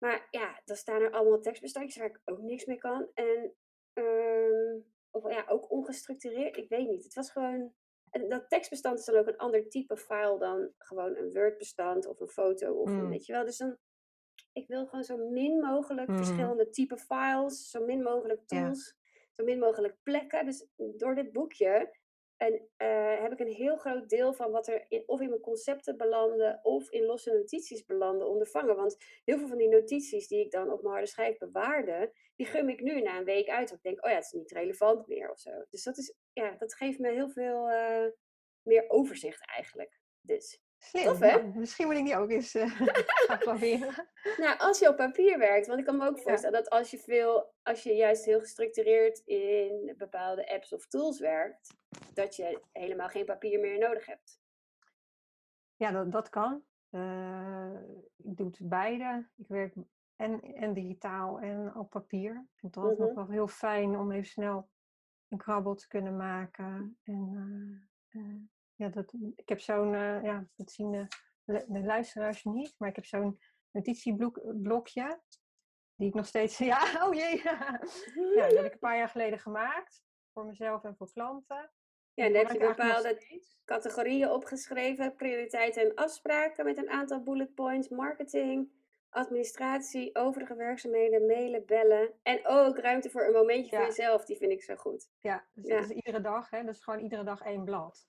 [0.03, 3.09] Maar ja, dan staan er allemaal tekstbestandjes waar ik ook niks mee kan.
[3.15, 3.55] En
[3.93, 4.79] ehm,
[5.11, 6.57] of ja, ook ongestructureerd.
[6.57, 7.05] Ik weet niet.
[7.05, 7.73] Het was gewoon.
[8.11, 12.21] En dat tekstbestand is dan ook een ander type file dan gewoon een Word-bestand of
[12.21, 12.73] een foto.
[12.75, 13.09] Of een, Mm.
[13.11, 13.45] weet je wel.
[13.45, 13.77] Dus dan.
[14.53, 16.17] Ik wil gewoon zo min mogelijk Mhm.
[16.17, 18.63] verschillende type files, zo min mogelijk Ja.
[18.65, 18.97] tools,
[19.33, 20.45] zo min mogelijk plekken.
[20.45, 21.97] Dus door dit boekje
[22.43, 25.40] en, eh, heb ik een heel groot deel van wat er in, of in mijn
[25.40, 28.76] concepten belandde of in losse notities belandde ondervangen.
[28.76, 32.47] Want heel veel van die notities die ik dan op mijn harde schijf bewaarde, die
[32.47, 33.68] gum ik nu na een week uit.
[33.68, 35.51] Want ik denk, oh ja, het is niet relevant meer of zo.
[35.70, 38.07] Dus dat, is, ja, dat geeft me heel veel eh,
[38.62, 40.01] meer overzicht eigenlijk.
[40.20, 40.61] Dus.
[40.85, 41.05] Slim.
[41.05, 41.43] Tof, hè?
[41.43, 42.70] Nou, misschien moet ik die ook eens eh,
[43.28, 44.09] gaan proberen.
[44.37, 46.22] Nou, als je op papier werkt, want ik kan me ook Ja.
[46.22, 51.18] voorstellen dat als je veel, als je juist heel gestructureerd in bepaalde apps of tools
[51.20, 51.74] werkt,
[52.14, 54.41] dat je helemaal geen papier meer nodig hebt.
[55.76, 56.64] Ja, dat, dat kan.
[56.91, 57.74] Eh,
[58.16, 59.28] ik doe het beide.
[59.37, 59.74] Ik werk
[60.16, 62.30] en, en digitaal en op papier.
[62.33, 64.70] Ik vind het altijd nog wel heel fijn om even snel
[65.28, 66.99] een krabbel te kunnen maken.
[67.03, 68.20] En eh,
[68.83, 71.07] ja, dat, ik heb zo'n, eh, ja, dat zien de,
[71.45, 75.20] lu- de luisteraars niet, maar ik heb zo'n notitieblokje.
[75.97, 77.43] Die ik nog steeds, ja, oh jee.
[78.37, 80.03] ja, dat heb ik een paar jaar geleden gemaakt.
[80.33, 81.70] Voor mezelf en voor klanten.
[82.14, 87.55] Ja, Die dan heb je bepaalde categorieën opgeschreven, prioriteiten en afspraken met een aantal bullet
[87.55, 88.72] points, marketing,
[89.09, 92.12] administratie, overige werkzaamheden, mailen, bellen.
[92.22, 93.87] En ook ruimte voor een momentje voor Ja.
[93.87, 95.11] jezelf, die vind ik zo goed.
[95.20, 95.74] Ja, dus Ja.
[95.80, 96.64] dat is iedere dag, hè?
[96.64, 98.07] Dat is gewoon iedere dag één blad.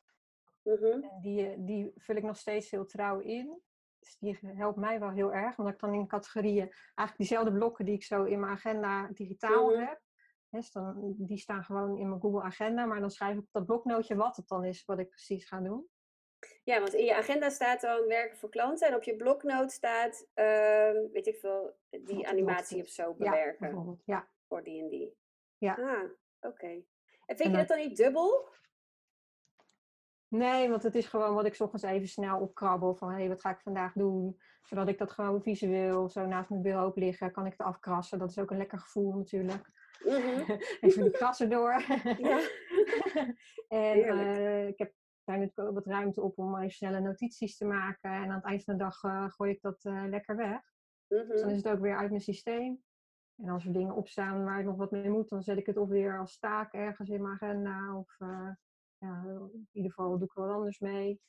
[0.63, 0.83] Mhm.
[0.85, 3.61] En die, die vul ik nog steeds heel trouw in.
[3.99, 7.85] Dus die helpt mij wel heel erg, omdat ik dan in categorieën eigenlijk diezelfde blokken
[7.85, 9.79] die ik zo in mijn agenda digitaal Mhm.
[9.79, 10.01] heb.
[10.49, 13.51] hè, dus dan, die staan gewoon in mijn Google Agenda, maar dan schrijf ik op
[13.51, 15.87] dat bloknootje wat het dan is, wat ik precies ga doen.
[16.63, 20.27] Ja, want in je agenda staat dan werken voor klanten en op je bloknoot staat,
[20.33, 24.01] ehm, weet ik veel, die animatie of zo Ja, bewerken bijvoorbeeld.
[24.05, 25.17] Ja, voor die en die.
[25.57, 25.73] Ja.
[25.73, 26.09] Ah,
[26.41, 26.67] oké.
[26.67, 26.83] En
[27.25, 28.47] vind En je dat dan niet dubbel?
[30.33, 32.95] Nee, want het is gewoon wat ik 's ochtends even snel opkrabbel.
[32.95, 34.39] Van hé, hey, wat ga ik vandaag doen?
[34.63, 37.31] Zodat ik dat gewoon visueel zo naast mijn bureau liggen.
[37.31, 38.19] Kan ik het afkrassen.
[38.19, 39.69] Dat is ook een lekker gevoel natuurlijk.
[40.05, 40.51] Mhm.
[40.81, 41.83] Even die krassen door.
[42.17, 42.39] Ja.
[43.67, 47.65] en eh, ik heb daar natuurlijk ook wat ruimte op om even snelle notities te
[47.65, 48.11] maken.
[48.11, 50.61] En aan het eind van de dag eh, gooi ik dat eh, lekker weg.
[51.07, 51.49] Dus dan Mhm.
[51.49, 52.83] is het ook weer uit mijn systeem.
[53.37, 55.77] En als er dingen opstaan waar ik nog wat mee moet, dan zet ik het
[55.77, 57.97] of weer als taak ergens in mijn agenda.
[57.97, 58.17] Of
[59.03, 59.23] ja,
[59.53, 61.21] in ieder geval doe ik er wat anders mee.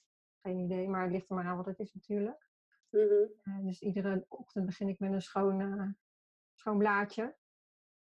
[0.43, 2.49] Geen idee, maar het ligt er maar aan wat het is natuurlijk.
[2.91, 3.66] Mm -hmm.
[3.66, 5.89] dus iedere ochtend begin ik met een schoon, uh,
[6.55, 7.35] schoon blaadje.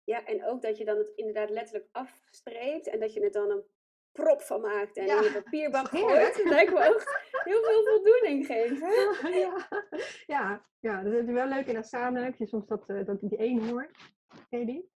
[0.03, 3.51] Ja, en ook dat je dan het inderdaad letterlijk afstreept en dat je het dan
[3.51, 3.63] een
[4.11, 6.37] prop van maakt en ja, in je papierbak gooit.
[6.37, 7.03] Dat lijkt me ook
[7.43, 8.87] heel veel voldoening geven.
[9.39, 9.67] Ja,
[10.25, 12.23] ja, ja dat is wel leuk in Asana.
[12.23, 13.89] Heb je soms dat, uh, dat die eenhoorn.
[14.49, 14.91] Ken je die?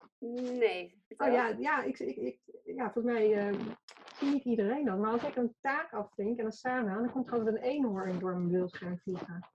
[0.58, 1.02] Nee.
[1.16, 3.74] Oh ja, ja, ik, ik, ik, ja volgens mij uh, zie
[4.22, 4.98] niet iedereen dat.
[4.98, 8.50] Maar als ik een taak afvink in Asana, dan komt gewoon een eenhoorn door mijn
[8.50, 9.48] beeldscherm vliegen.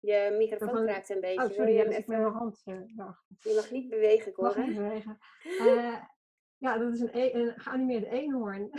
[0.00, 1.44] Je microfoon kraakt een beetje.
[1.44, 1.90] Oh, sorry, je, even...
[1.90, 2.86] met mijn hand uh,
[3.38, 5.18] Je mag niet bewegen, ik Mag niet bewegen.
[5.42, 5.96] Uh,
[6.56, 8.70] ja, dat is een, e een geanimeerde eenhoorn.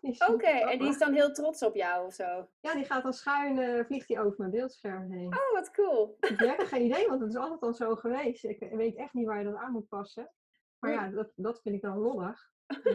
[0.32, 2.48] Oké, en die is dan heel trots op jou of zo?
[2.60, 5.26] Ja, die gaat dan schuin, uh, vliegt die over mijn beeldscherm heen.
[5.26, 6.16] Oh, wat cool.
[6.20, 8.44] Ik heb geen idee, want het is altijd al zo geweest.
[8.44, 10.32] Ik weet echt niet waar je dat aan moet passen.
[10.78, 12.50] Maar ja, dat, dat vind ik dan lollig.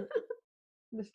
[0.90, 1.14] dus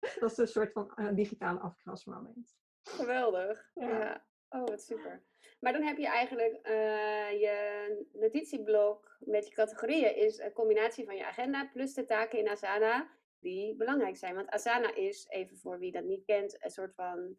[0.20, 2.56] dat is een soort van uh, digitale afkrasmoment.
[2.82, 3.70] Geweldig.
[3.74, 3.88] Ja.
[3.88, 4.26] ja.
[4.48, 5.22] Oh, wat super.
[5.60, 11.16] Maar dan heb je eigenlijk uh, je notitieblok met je categorieën is een combinatie van
[11.16, 14.34] je agenda plus de taken in Asana die belangrijk zijn.
[14.34, 17.36] Want Asana is, even voor wie dat niet kent, een soort van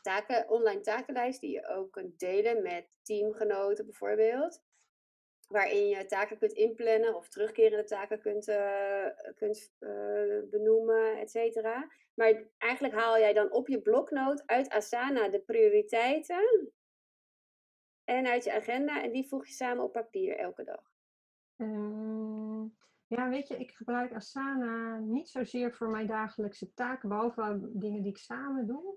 [0.00, 4.62] taken, online takenlijst die je ook kunt delen met teamgenoten bijvoorbeeld.
[5.48, 11.90] Waarin je taken kunt inplannen of terugkerende taken kunt, uh, kunt uh, benoemen, et cetera.
[12.14, 16.72] Maar eigenlijk haal jij dan op je bloknoot uit Asana de prioriteiten
[18.04, 20.92] en uit je agenda en die voeg je samen op papier elke dag.
[21.56, 22.76] Um,
[23.06, 28.10] ja, weet je, ik gebruik Asana niet zozeer voor mijn dagelijkse taken, behalve dingen die
[28.10, 28.96] ik samen doe.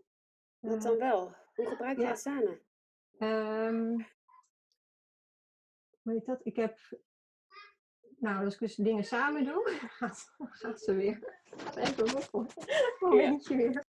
[0.59, 1.35] Wat dan wel?
[1.55, 2.11] Hoe gebruik je ja.
[2.11, 2.57] Asana?
[3.19, 4.05] Um,
[6.03, 6.39] weet dat?
[6.43, 6.77] Ik heb.
[8.19, 11.39] Nou, als ik dus dingen samen doe, gaat, gaat ze weer.
[11.75, 12.47] Even een
[12.99, 13.85] momentje weer.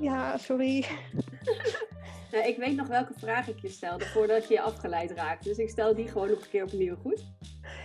[0.00, 0.84] Ja, sorry.
[2.32, 5.44] Nou, ik weet nog welke vraag ik je stelde voordat je je afgeleid raakt.
[5.44, 7.24] Dus ik stel die gewoon nog een keer opnieuw, goed?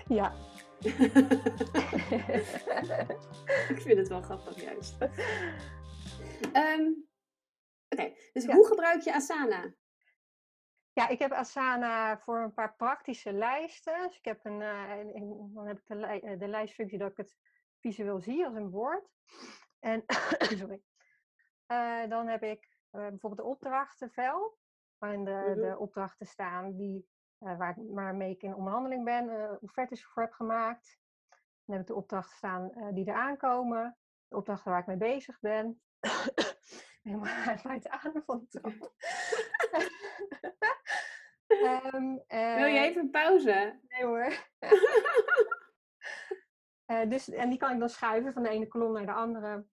[0.08, 0.34] Ja.
[3.74, 5.02] ik vind het wel grappig juist.
[6.54, 7.08] Um,
[7.90, 9.74] Oké, dus hoe gebruik je Asana?
[10.94, 14.08] Ja, ik heb Asana voor een paar praktische lijsten.
[14.08, 17.38] Dus ik heb een, uh, dan heb ik de, li de lijstfunctie dat ik het
[17.80, 19.10] visueel zie als een woord.
[19.80, 20.04] En,
[20.60, 20.82] sorry.
[21.68, 24.58] Uh, dan heb ik uh, bijvoorbeeld de opdrachtenvel,
[24.98, 25.62] waarin de, -hmm.
[25.62, 27.08] de opdrachten staan die,
[27.40, 31.00] uh, waar, waarmee ik in onderhandeling ben, offertes voor heb gemaakt.
[31.66, 35.40] Dan heb ik de opdrachten staan die er aankomen, de opdrachten waar ik mee bezig
[35.40, 35.82] ben.
[37.08, 38.94] Helemaal uit adem van de trap.
[41.94, 42.24] um,
[42.58, 43.80] Wil je even een pauze?
[43.88, 44.50] Nee hoor.
[47.10, 49.66] dus, en die kan ik dan schuiven van de ene kolom naar de andere.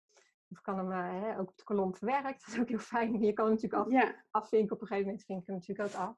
[0.49, 2.45] Of kan hem uh, hè, ook op de kolom verwerkt.
[2.45, 3.21] Dat is ook heel fijn.
[3.21, 4.25] Je kan hem natuurlijk af, ja.
[4.31, 4.75] afvinken.
[4.75, 6.17] Op een gegeven moment vink ik hem natuurlijk ook af.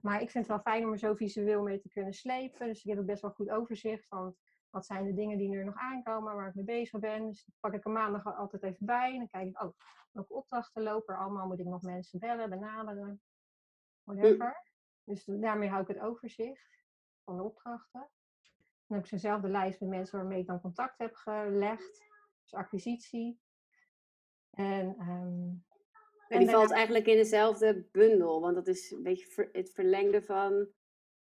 [0.00, 2.66] Maar ik vind het wel fijn om er zo visueel mee te kunnen slepen.
[2.66, 4.36] Dus ik heb ook best wel goed overzicht van
[4.70, 7.26] wat zijn de dingen die er nog aankomen, waar ik mee bezig ben.
[7.26, 9.12] Dus dat pak ik er maandag altijd even bij.
[9.12, 9.72] En dan kijk ik, oh,
[10.12, 11.46] welke opdrachten lopen er allemaal?
[11.46, 13.20] Moet ik nog mensen bellen, benaderen?
[14.02, 14.66] Whatever.
[15.04, 16.84] Dus daarmee hou ik het overzicht
[17.24, 18.08] van de opdrachten.
[18.86, 22.04] Dan heb ik zo'nzelfde lijst met mensen waarmee ik dan contact heb gelegd.
[22.42, 23.40] Dus acquisitie.
[24.50, 25.66] En, um,
[26.28, 30.68] en die valt eigenlijk in dezelfde bundel, want dat is een beetje het verlengde van,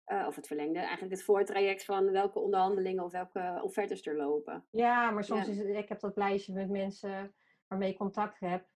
[0.07, 4.65] uh, of het verlengde, eigenlijk het voortraject van welke onderhandelingen of welke offertes er lopen.
[4.69, 5.51] Ja, maar soms ja.
[5.51, 7.33] is het, ik heb dat lijstje met mensen
[7.67, 8.69] waarmee ik contact heb.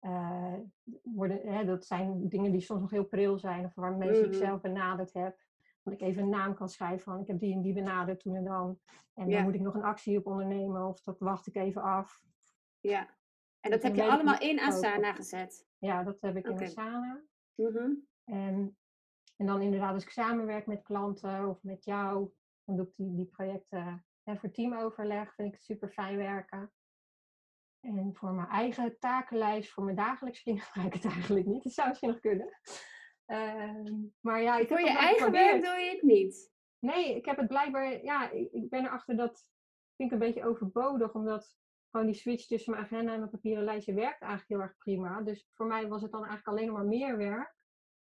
[0.00, 0.54] Uh,
[1.02, 4.24] worden, hè, dat zijn dingen die soms nog heel pril zijn, of waarmee mm -hmm.
[4.24, 5.36] ik zelf benaderd heb.
[5.82, 8.34] Dat ik even een naam kan schrijven van ik heb die en die benaderd toen
[8.34, 8.78] en dan.
[9.14, 9.34] En ja.
[9.34, 12.22] dan moet ik nog een actie op ondernemen of dat wacht ik even af.
[12.80, 13.08] Ja,
[13.62, 15.66] en dat heb je allemaal in Asana gezet?
[15.78, 16.62] Ja, dat heb ik okay.
[16.62, 17.22] in Asana.
[17.54, 18.08] Mm -hmm.
[18.24, 18.76] en,
[19.36, 22.32] en dan inderdaad, als ik samenwerk met klanten of met jou,
[22.64, 25.34] dan doe ik die, die projecten en voor teamoverleg.
[25.34, 26.72] Vind ik het super fijn werken.
[27.80, 31.62] En voor mijn eigen takenlijst, voor mijn dagelijkse dingen gebruik ik het eigenlijk niet.
[31.62, 32.60] Dat zou misschien nog kunnen.
[33.26, 36.50] Uh, maar ja, ik voor je eigen werk doe je het niet?
[36.78, 39.46] Nee, ik heb het blijkbaar, ja, ik, ik ben erachter dat,
[39.96, 41.56] vind ik een beetje overbodig, omdat
[41.92, 45.22] gewoon die switch tussen mijn agenda en mijn papieren lijstje werkt eigenlijk heel erg prima.
[45.22, 47.54] Dus voor mij was het dan eigenlijk alleen nog maar meer werk.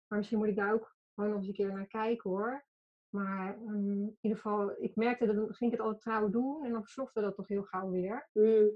[0.07, 2.67] Maar misschien moet ik daar ook gewoon nog eens een keer naar kijken hoor.
[3.09, 6.73] Maar um, in ieder geval, ik merkte dat ging ik het altijd trouw doen en
[6.73, 8.29] dan verslofte dat toch heel gauw weer.
[8.33, 8.71] Mm.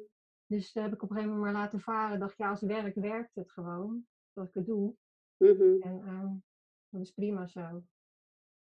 [0.47, 2.21] Dus dat heb ik op een gegeven moment maar laten varen.
[2.21, 4.07] dacht, ja, als werk werkt het gewoon.
[4.33, 4.95] Dat ik het doe.
[5.37, 5.81] Mhm.
[5.81, 6.35] En ehm,
[6.89, 7.83] dat is prima zo.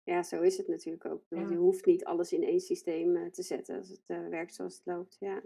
[0.03, 1.25] Ja, zo is het natuurlijk ook.
[1.29, 1.49] Ja.
[1.49, 4.77] Je hoeft niet alles in één systeem eh, te zetten als het eh, werkt zoals
[4.77, 5.17] het loopt.
[5.19, 5.43] Ja.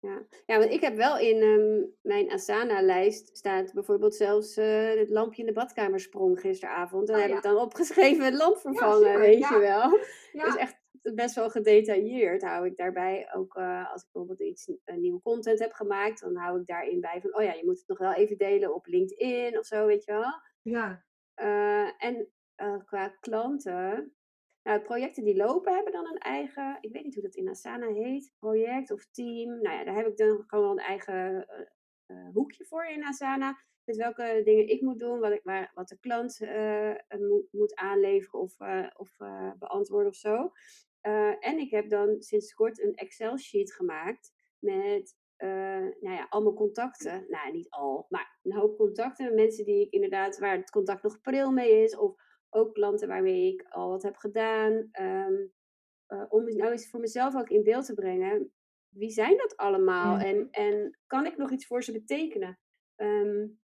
[0.00, 0.26] Ja.
[0.46, 5.40] ja, want ik heb wel in ehm, mijn Asana-lijst staat bijvoorbeeld zelfs eh, het lampje
[5.40, 7.10] in de badkamer sprong gisteravond.
[7.10, 7.36] Oh, heb ja.
[7.36, 9.54] ik dan opgeschreven het lamp vervangen, super, weet ja.
[9.54, 9.90] je wel.
[10.32, 10.78] Dus echt
[11.14, 13.34] best wel gedetailleerd hou ik daarbij.
[13.34, 17.00] Ook eh, als ik bijvoorbeeld iets uh, nieuwe content heb gemaakt, dan hou ik daarin
[17.00, 19.86] bij van, oh ja, je moet het nog wel even delen op LinkedIn of zo,
[19.86, 20.32] weet je wel.
[20.62, 21.04] ja.
[21.98, 22.28] En
[22.84, 24.14] qua klanten,
[24.62, 27.92] nou, projecten die lopen hebben dan een eigen, ik weet niet hoe dat in Asana
[27.92, 29.60] heet, project of team.
[29.60, 31.46] Nou ja, daar heb ik dan gewoon een eigen
[32.06, 33.58] uh, hoekje voor in Asana.
[33.84, 36.94] Met welke dingen ik moet doen, wat, ik, waar, wat de klant uh,
[37.50, 38.54] moet, aanleveren of,
[38.96, 39.16] of
[39.58, 40.50] beantwoorden of zo.
[41.40, 45.16] en ik heb dan sinds kort een Excel-sheet gemaakt met
[46.00, 47.26] nou ja, allemaal contacten.
[47.28, 49.34] Nou, niet al, maar een hoop contacten.
[49.34, 51.96] Mensen die ik inderdaad, waar het contact nog pril mee is.
[51.96, 52.14] Of
[52.50, 54.72] ook klanten waarmee ik al wat heb gedaan.
[55.00, 55.52] Um,
[56.08, 58.52] uh, om nou eens voor mezelf ook in beeld te brengen.
[58.88, 60.18] Wie zijn dat allemaal?
[60.18, 62.58] En, en kan ik nog iets voor ze betekenen?
[62.96, 63.60] Um,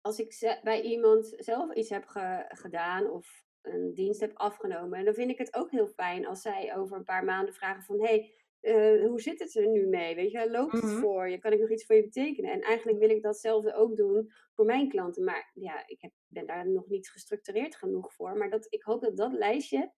[0.00, 5.14] als ik bij iemand zelf iets heb ge gedaan of een dienst heb afgenomen, dan
[5.14, 8.34] vind ik het ook heel fijn als zij over een paar maanden vragen van hey,
[8.62, 10.14] uh, hoe zit het er nu mee?
[10.14, 11.00] Weet je, loopt het Mhm.
[11.00, 11.38] voor je?
[11.38, 12.50] Kan ik nog iets voor je betekenen?
[12.50, 15.24] En eigenlijk wil ik datzelfde ook doen voor mijn klanten.
[15.24, 18.36] Maar ja, ik heb, ben daar nog niet gestructureerd genoeg voor.
[18.36, 19.92] Maar dat, ik hoop dat dat lijstje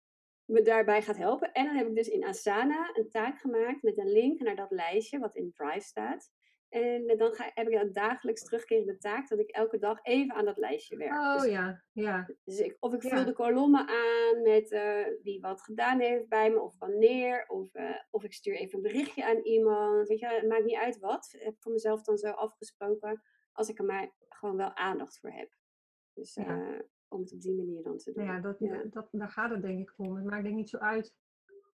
[0.44, 1.52] me daarbij gaat helpen.
[1.52, 4.70] En dan heb ik dus in Asana een taak gemaakt met een link naar dat
[4.70, 6.30] lijstje wat in Drive staat.
[6.70, 10.44] En dan ga, heb ik een dagelijks terugkerende taak dat ik elke dag even aan
[10.44, 11.12] dat lijstje werk.
[11.12, 12.28] Oh Dus ja, ja.
[12.44, 13.08] dus ik, of ik Ja.
[13.16, 17.44] vul de kolommen aan met eh, wie wat gedaan heeft bij me of wanneer.
[17.48, 20.08] Of, eh, of ik stuur even een berichtje aan iemand.
[20.08, 21.28] Weet je, het maakt niet uit wat.
[21.32, 23.22] Ik heb voor mezelf dan zo afgesproken.
[23.52, 25.50] Als ik er maar gewoon wel aandacht voor heb.
[26.14, 26.46] Dus Ja.
[26.46, 28.24] eh, om het op die manier dan te doen.
[28.24, 28.82] Nou ja, dat, Ja.
[28.90, 30.14] Dat, daar gaat het denk ik om.
[30.16, 31.14] Het maakt denk ik niet zo uit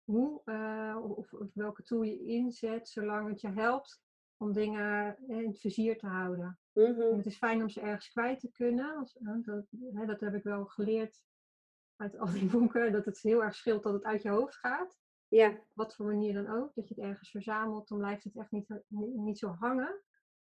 [0.04, 4.04] hoe eh, of, of welke tool je inzet, zolang het je helpt
[4.36, 6.58] om dingen eh, in het vizier te houden.
[6.72, 7.16] Mhm.
[7.16, 8.96] Het is fijn om ze ergens kwijt te kunnen.
[8.96, 11.24] Als, hè, dat, hè, dat heb ik wel geleerd
[11.96, 14.98] uit al die boeken, dat het heel erg scheelt dat het uit je hoofd gaat.
[15.28, 15.60] ja.
[15.72, 16.74] Wat voor manier dan ook.
[16.74, 20.02] Dat je het ergens verzamelt, dan blijft het echt niet, niet, niet zo hangen.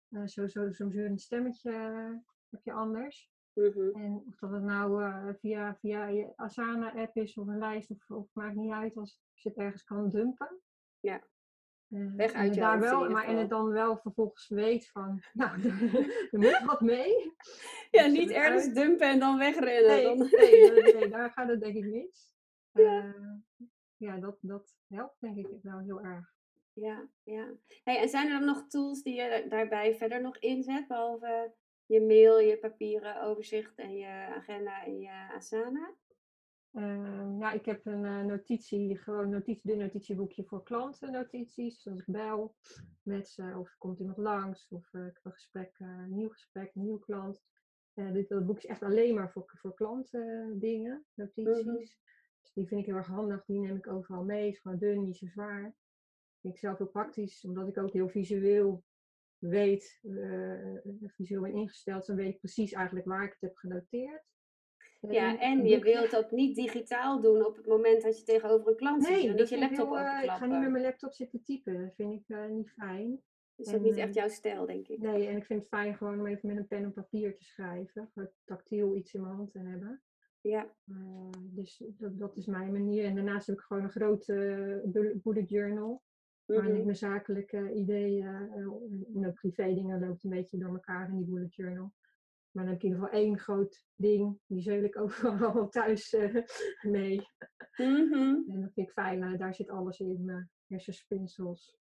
[0.10, 2.12] Eh, Zo'n zo, zo zeurend stemmetje eh,
[2.50, 3.32] heb je anders.
[3.54, 3.90] Mhm.
[3.90, 8.10] En of dat het nou eh, via, via je Asana-app is of een lijst, of,
[8.10, 10.60] of maakt niet uit als je het ergens kan dumpen.
[11.00, 11.28] Ja.
[11.90, 15.24] Eh, Weg uit het je daar wel, maar en het dan wel vervolgens weet van,
[15.34, 15.62] nou,
[16.32, 17.14] er moet wat mee.
[17.92, 19.92] Ja, niet ergens dumpen en dan wegrennen.
[19.92, 20.18] Nee, dan...
[20.18, 22.34] nee, nee, nee, daar gaat het denk ik mis.
[22.72, 23.04] Ja.
[23.04, 23.68] Eh,
[23.98, 26.34] ja, dat, dat helpt denk ik wel heel erg.
[26.74, 27.48] Ja, ja.
[27.84, 31.54] Hey, en zijn er dan nog tools die je da- daarbij verder nog inzet, behalve
[31.86, 35.94] je mail, je papieren overzicht en je agenda en je Asana?
[36.76, 41.84] Eh, ja, ik heb een eh, notitie, gewoon notitie, de notitieboekje voor klantennotities.
[41.84, 42.56] Dus als ik bel
[43.02, 46.76] met ze, of er komt iemand langs, of eh, ik heb een gesprek, nieuw gesprek,
[46.76, 47.44] een nieuw klant.
[47.94, 51.66] Dit dat boek is echt alleen maar voor, voor klantendingen, notities.
[51.66, 51.76] Mhm.
[51.76, 54.50] Dus die vind ik heel erg handig, die neem ik overal mee.
[54.50, 55.76] is gewoon dun, niet zo zwaar.
[56.42, 58.84] Vind ik zelf heel praktisch, omdat ik ook heel visueel
[59.38, 60.00] weet,
[61.06, 62.06] visueel ben ingesteld.
[62.06, 64.35] Dan weet ik precies eigenlijk waar ik het heb genoteerd.
[65.12, 68.68] Ja, Eh, en je wilt dat niet digitaal doen op het moment dat je tegenover
[68.68, 69.12] een klant zit.
[69.12, 71.82] Nee, Je dat laptop heel, eh, ik ga niet met mijn laptop zitten typen.
[71.82, 73.22] Dat vind ik eh, niet fijn.
[73.56, 75.00] Dat is ook en, niet echt jouw stijl, denk ik.
[75.02, 77.44] Nee, en ik vind het fijn gewoon om even met een pen en papier te
[77.44, 78.10] schrijven.
[78.14, 80.02] Gewoon tactiel iets in mijn hand te hebben.
[80.42, 80.96] Ja, Eh,
[81.42, 83.06] dus dat, dat is mijn manier.
[83.06, 84.34] En daarnaast heb ik gewoon een grote
[84.94, 86.04] eh, bullet- journal.
[86.46, 88.68] Waarin ik mijn zakelijke ideeën en
[89.28, 91.92] ook privé dingen loopt een beetje door elkaar in die bullet journal.
[92.56, 94.40] Maar dan heb ik in ieder geval één groot ding.
[94.46, 96.36] Die zeul ik overal thuis eh,
[96.82, 97.22] mee.
[97.76, 98.14] Mhm.
[98.50, 99.24] En dat vind ik fijn.
[99.24, 100.26] eh, daar zit alles in.
[100.26, 101.78] Mijn hersenspinsels.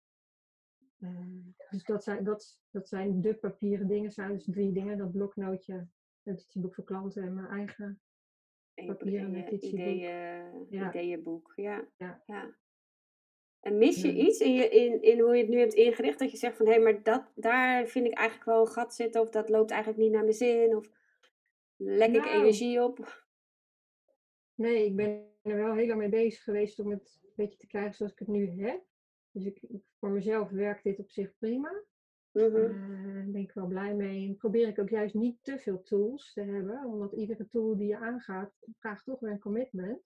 [0.99, 1.37] Eh,
[1.71, 4.13] dus dat zijn, dat, dat zijn de papieren dingen.
[4.13, 4.99] zijn dus drie dingen.
[4.99, 5.87] Dat bloknootje,
[6.23, 8.01] notitieboek voor klanten en mijn eigen.
[8.87, 9.81] Papieren notitieboek.
[9.81, 10.89] ideeën, Ja.
[10.89, 11.89] ideeënboek, ja.
[11.97, 12.23] Ja.
[13.65, 16.31] En mis je iets in, je, in, in hoe je het nu hebt ingericht, dat
[16.31, 19.31] je zegt van hé, maar dat, daar vind ik eigenlijk wel een gat zitten, of
[19.31, 20.91] dat loopt eigenlijk niet naar mijn zin, of
[21.77, 22.29] lek ik Nou.
[22.43, 23.25] energie op?
[24.55, 27.67] Nee, ik ben er wel heel lang mee bezig geweest om het een beetje te
[27.67, 28.83] krijgen zoals ik het nu heb.
[29.31, 29.61] Dus ik,
[29.99, 31.83] voor mezelf werkt dit op zich prima.
[32.33, 32.45] Mhm.
[32.45, 34.27] Eh, Daar ben ik wel blij mee.
[34.29, 37.89] En probeer ik ook juist niet te veel tools te hebben, omdat iedere tool die
[37.89, 40.03] je aangaat, vraagt toch weer een commitment.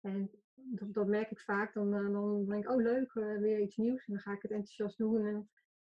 [0.00, 0.30] En
[0.64, 1.74] dat, dat merk ik vaak.
[1.74, 4.06] Dan, eh, dan denk ik, oh leuk, eh, weer iets nieuws.
[4.06, 5.26] En dan ga ik het enthousiast doen.
[5.26, 5.50] En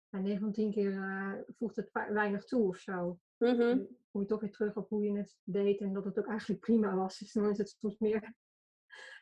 [0.09, 3.20] ja, 9 van 10 keer uh, voegt het weinig toe of zo.
[3.38, 3.57] Mhm.
[3.57, 6.28] Dan kom je toch weer terug op hoe je het deed en dat het ook
[6.28, 7.17] eigenlijk prima was.
[7.17, 8.34] Dus dan is het soms meer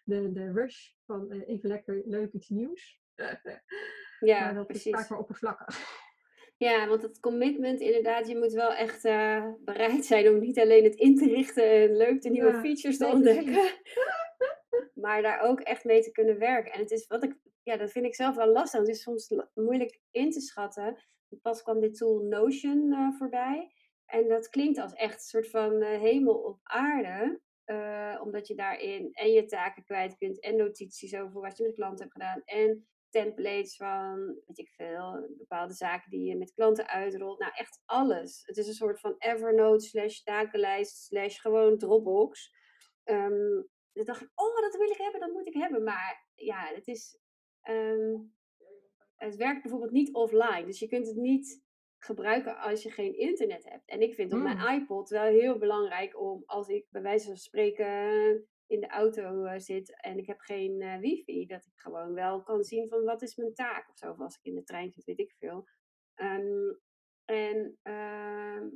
[0.04, 3.00] de, de rush van uh, even lekker leuk iets nieuws.
[4.20, 4.86] Ja, maar dat precies.
[4.86, 6.06] is vaak maar oppervlakkig.
[6.58, 10.84] Ja, want het commitment inderdaad, je moet wel echt uh, bereid zijn om niet alleen
[10.84, 13.54] het in te richten en leuk de nieuwe Ja, features te ontdekken,
[15.00, 16.72] maar daar ook echt mee te kunnen werken.
[16.72, 18.80] En het is wat ik, ja, dat vind ik zelf wel lastig.
[18.80, 20.98] Het is soms moeilijk in te schatten.
[21.42, 23.72] Pas kwam dit tool Notion eh, voorbij.
[24.06, 27.42] En dat klinkt als echt een soort van eh, hemel op aarde.
[27.66, 31.74] eh, omdat je daarin en je taken kwijt kunt en notities over wat je met
[31.74, 32.42] klanten hebt gedaan.
[32.46, 37.40] En templates van, weet ik veel, bepaalde zaken die je met klanten uitrolt.
[37.40, 38.42] Nou, echt alles.
[38.46, 42.54] Het is een soort van Evernote slash takenlijst slash gewoon Dropbox.
[43.04, 43.62] Ehm
[44.06, 45.84] dacht ik, oh, dat wil ik hebben, dat moet ik hebben.
[45.84, 47.20] Maar ja, het is...
[47.62, 48.16] ehm,
[49.16, 50.66] het werkt bijvoorbeeld niet offline.
[50.66, 51.66] Dus je kunt het niet
[52.00, 53.90] gebruiken als je geen internet hebt.
[53.90, 54.68] En ik vind op mijn Mm.
[54.68, 57.88] iPod wel heel belangrijk om, als ik bij wijze van spreken
[58.68, 62.44] in de auto eh, zit en ik heb geen eh, wifi, dat ik gewoon wel
[62.44, 64.12] kan zien van wat is mijn taak of zo.
[64.12, 65.68] Of als ik in de trein zit, weet ik veel.
[66.14, 66.74] Ehm,
[67.26, 68.68] en ehm,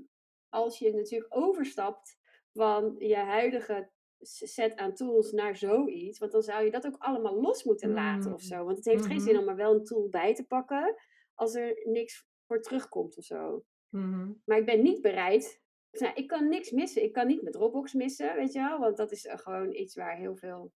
[0.49, 2.19] als je natuurlijk overstapt
[2.53, 3.91] van je huidige
[4.21, 8.33] set aan tools naar zoiets, want dan zou je dat ook allemaal los moeten laten
[8.33, 8.47] of Mm.
[8.47, 8.63] zo.
[8.65, 9.43] Want het heeft geen zin Mhm.
[9.43, 10.95] om er wel een tool bij te pakken
[11.33, 13.65] als er niks voor terugkomt of zo.
[13.89, 14.31] Mhm.
[14.45, 15.61] Maar ik ben niet bereid.
[15.91, 17.03] Nou, ik kan niks missen.
[17.03, 18.79] Ik kan niet mijn Dropbox missen, weet je wel.
[18.79, 20.73] Want dat is eh, gewoon iets waar heel veel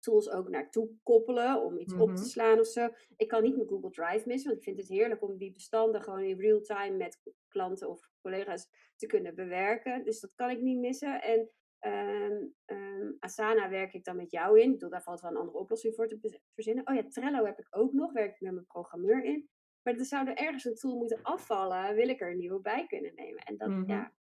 [0.00, 2.88] tools ook naartoe koppelen om iets op te slaan of zo.
[3.16, 6.02] Ik kan niet mijn Google Drive missen, want ik vind het heerlijk om die bestanden
[6.02, 10.04] gewoon in real time met klanten of collega's te kunnen bewerken.
[10.04, 11.22] Dus dat kan ik niet missen.
[11.22, 14.66] En ehm, ehm, Asana werk ik dan met jou in.
[14.66, 16.88] Ik bedoel, daar valt wel een andere oplossing voor te verzinnen.
[16.88, 19.48] Oh ja, Trello heb ik ook nog, werk ik met mijn programmeur in.
[19.82, 22.86] Maar er zou er ergens een tool moeten afvallen, wil ik er een nieuwe bij
[22.86, 23.42] kunnen nemen.
[23.42, 23.88] En dat, Mhm.
[23.90, 24.14] ja,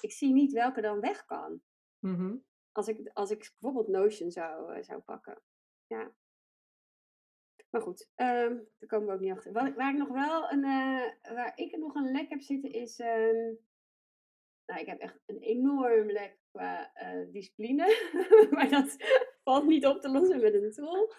[0.00, 1.62] ik zie niet welke dan weg kan.
[1.98, 2.36] Mhm.
[2.72, 5.42] Als ik, als ik bijvoorbeeld Notion zou, eh, zou pakken.
[5.86, 6.12] Ja.
[7.70, 9.52] Maar goed, ehm, daar komen we ook niet achter.
[9.52, 12.98] Wat, waar ik nog wel een, eh, waar ik nog een lek heb zitten is,
[12.98, 13.54] ehm,
[14.66, 18.10] nou ik heb echt een enorm lek qua eh, discipline,
[18.50, 18.96] maar dat
[19.44, 21.12] valt niet op te lossen met een tool.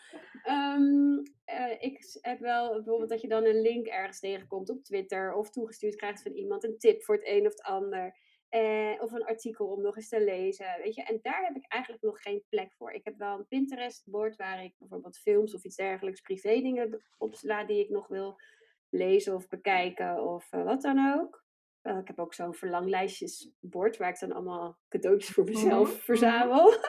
[0.43, 5.34] Ehm, eh, ik heb wel bijvoorbeeld dat je dan een link ergens tegenkomt op Twitter
[5.34, 8.19] of toegestuurd krijgt van iemand, een tip voor het een of het ander.
[8.49, 11.03] Eh, of een artikel om nog eens te lezen, weet je.
[11.03, 12.91] En daar heb ik eigenlijk nog geen plek voor.
[12.91, 17.36] Ik heb wel een Pinterest-bord waar ik bijvoorbeeld films of iets dergelijks, privé dingen op
[17.36, 18.41] sla die ik nog wil
[18.89, 21.40] lezen of bekijken of wat dan ook.
[21.82, 26.03] Eh, ik heb ook zo'n verlanglijstjesbord waar ik dan allemaal cadeautjes voor mezelf Mhm, mhm.
[26.03, 26.73] verzamel.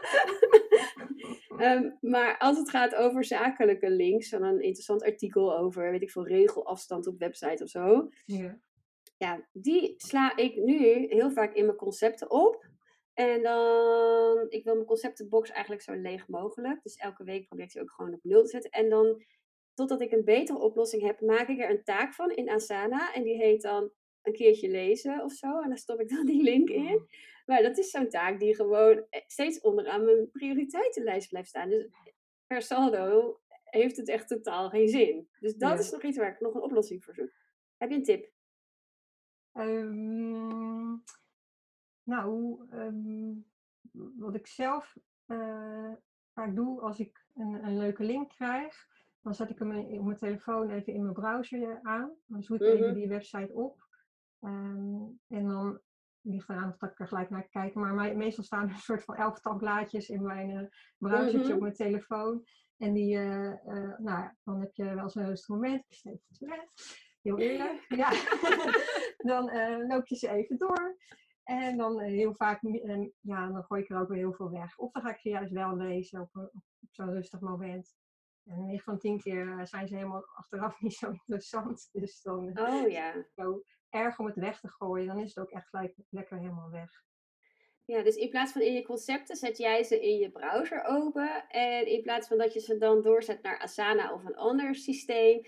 [1.58, 6.10] Ehm, maar als het gaat over zakelijke links, dan een interessant artikel over, weet ik
[6.10, 8.58] veel, regelafstand op website of zo Ja.
[9.16, 12.66] ja, die sla ik nu heel vaak in mijn concepten op.
[13.14, 16.82] En dan, ik wil mijn conceptenbox eigenlijk zo leeg mogelijk.
[16.82, 18.70] Dus elke week probeer ik die ook gewoon op nul te zetten.
[18.70, 19.24] En dan,
[19.74, 23.14] totdat ik een betere oplossing heb, maak ik er een taak van in Asana.
[23.14, 23.90] En die heet dan
[24.22, 25.60] een keertje lezen of zo.
[25.60, 27.06] En daar stop ik dan die link in.
[27.46, 31.68] Maar dat is zo'n taak die gewoon eh, steeds onderaan mijn prioriteitenlijst blijft staan.
[31.68, 31.88] Dus
[32.46, 35.28] per saldo heeft het echt totaal geen zin.
[35.40, 35.78] Dus dat Ja.
[35.78, 37.30] is nog iets waar ik nog een oplossing voor zoek.
[37.76, 38.30] Heb je een tip?
[39.52, 40.96] Ehm,
[42.02, 43.32] nou, ehm,
[44.18, 44.96] wat ik zelf
[45.26, 45.92] eh,
[46.32, 48.86] vaak doe als ik een, een leuke link krijg,
[49.22, 52.12] dan zet ik hem in- op mijn telefoon even in mijn browser aan.
[52.26, 52.82] Dan zoek ik Mhm.
[52.82, 53.81] even die website op.
[54.42, 55.80] Ehm, en dan
[56.20, 57.74] ligt eraan dat ik er gelijk naar kijk.
[57.74, 60.68] Maar meestal staan er een soort van elftal blaadjes in mijn
[60.98, 61.52] browsertje Mhm.
[61.52, 62.44] op mijn telefoon.
[62.76, 65.84] En die, eh, eh, nou dan heb je wel zo'n rustig moment.
[65.88, 66.70] Ik het toilet.
[67.22, 67.86] Heel eerlijk.
[68.02, 68.10] Ja.
[69.30, 69.44] dan
[69.86, 70.96] loop je ze even door.
[71.42, 72.60] En dan heel vaak,
[73.20, 74.78] ja, dan gooi ik er ook weer heel veel weg.
[74.78, 76.36] Of dan ga ik ze juist wel lezen op,
[76.80, 77.94] op zo'n rustig moment.
[78.44, 81.88] En 9 van 10 keer zijn ze helemaal achteraf niet zo interessant.
[81.92, 83.24] Dus dan Oh ja.
[83.34, 83.62] zo
[83.92, 86.90] erg om het weg te gooien, dan is het ook echt gelijk lekker helemaal weg.
[87.84, 91.48] Ja, dus in plaats van in je concepten zet jij ze in je browser open.
[91.48, 95.46] En in plaats van dat je ze dan doorzet naar Asana of een ander systeem,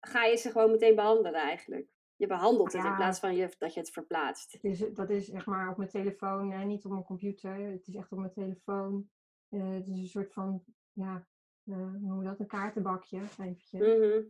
[0.00, 1.88] ga je ze gewoon meteen behandelen eigenlijk.
[2.16, 4.52] Je behandelt het in plaats van je, dat je het verplaatst.
[4.52, 7.54] Het is, dat is zeg maar op mijn telefoon, eh, niet op mijn computer.
[7.54, 9.10] Het is echt op mijn telefoon.
[9.48, 11.26] Eh, het is een soort van, ja,
[11.64, 12.40] eh, hoe noem je dat?
[12.40, 13.80] Een kaartenbakje, eventjes.
[13.80, 14.22] Mhm.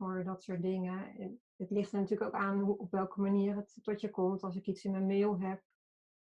[0.00, 1.14] Voor dat soort dingen.
[1.18, 4.42] En het ligt er natuurlijk ook aan hoe, op welke manier het tot je komt.
[4.42, 5.62] Als ik iets in mijn mail heb,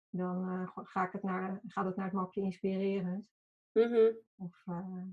[0.10, 3.28] dan eh, ga- ik het naar, gaat het naar het mapje inspirerend.
[3.72, 4.12] Mhm.
[4.36, 5.04] Of eh,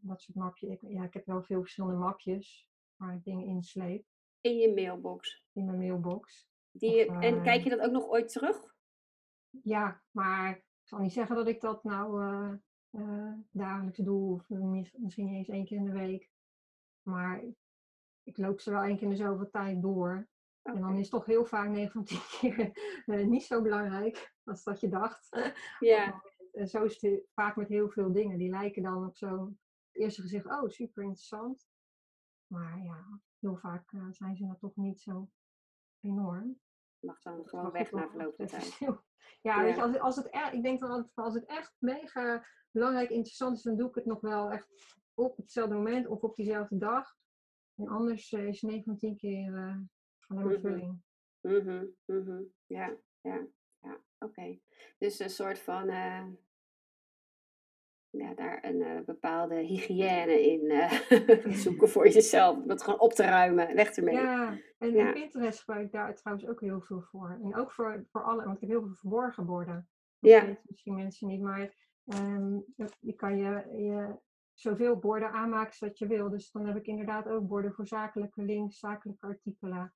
[0.00, 0.68] dat soort mapje.
[0.70, 4.04] Ik, ja, ik heb wel veel verschillende mapjes waar ik dingen in sleep.
[4.40, 5.44] in je mailbox.
[5.52, 6.48] in mijn mailbox.
[6.70, 8.74] Die, Of, en eh, kijk je dat ook nog ooit terug?
[9.62, 12.52] Ja, maar ik zal niet zeggen dat ik dat nou eh,
[12.90, 14.32] eh, dagelijks doe.
[14.34, 16.30] Of mis- misschien eens één keer in de week.
[17.02, 17.42] Maar
[18.22, 20.28] ik loop ze wel één keer in de zoveel tijd door.
[20.62, 22.72] En dan is toch heel vaak 9 van 10 keer
[23.06, 25.28] eh, niet zo belangrijk als dat je dacht.
[25.78, 28.38] Ja, En zo is het vaak met heel veel dingen.
[28.38, 29.58] Die lijken dan op zo'n
[29.92, 31.68] eerste gezicht, oh super interessant.
[32.46, 35.30] Maar ja, heel vaak eh, zijn ze dan toch niet zo
[36.00, 36.60] enorm.
[36.98, 38.78] mag dan gewoon weg na verloop van het tijd.
[39.42, 42.46] Ja, weet je, als, als het er, ik denk dan altijd als het echt mega
[42.70, 46.36] belangrijk interessant is, dan doe ik het nog wel echt op hetzelfde moment of op
[46.36, 47.16] diezelfde dag.
[47.76, 49.76] En anders eh, is 9 van 10 keer eh,
[50.26, 50.60] alleen maar Mhm.
[50.60, 51.02] vulling.
[51.40, 52.42] Mhm, mhm.
[52.66, 53.46] Ja, ja,
[53.80, 54.00] ja.
[54.18, 54.58] Oké.
[54.98, 56.26] Dus een soort van, eh,
[58.10, 60.70] ja, daar een bepaalde hygiëne in
[61.64, 62.56] zoeken voor jezelf.
[62.56, 64.14] Om dat gewoon op te ruimen, weg ermee.
[64.14, 65.12] Ja, en Ja.
[65.12, 67.38] Pinterest gebruik ik daar trouwens ook heel veel voor.
[67.42, 69.88] En ook voor, voor alle, want ik heb heel veel verborgen borden.
[70.18, 70.44] Dat Ja.
[70.46, 71.74] weten misschien mensen niet, maar
[72.76, 74.14] dat- je kan je, je
[74.62, 76.28] zoveel borden aanmaken als dat je wil.
[76.30, 79.94] Dus dan heb ik inderdaad ook borden voor zakelijke links, zakelijke artikelen.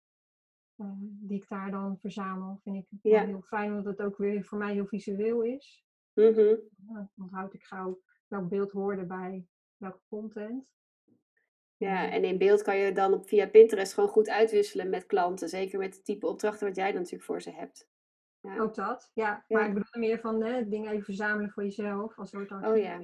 [0.77, 2.61] eh, die ik daar dan verzamel.
[2.63, 3.25] Vind ik Ja.
[3.25, 5.85] heel fijn, omdat het ook weer voor mij heel visueel is.
[6.89, 9.47] Ja, dan onthoud ik gauw welk beeld hoorde bij
[9.77, 10.65] welke content.
[11.77, 15.49] Ja, en in beeld kan je dan op, via Pinterest gewoon goed uitwisselen met klanten.
[15.49, 17.89] Zeker met het type opdrachten wat jij dan natuurlijk voor ze hebt.
[18.41, 18.59] Ja.
[18.59, 19.45] Ook dat, ja.
[19.49, 23.01] Maar ik bedoel meer van hè, dingen even verzamelen voor jezelf, als soort Oh ja.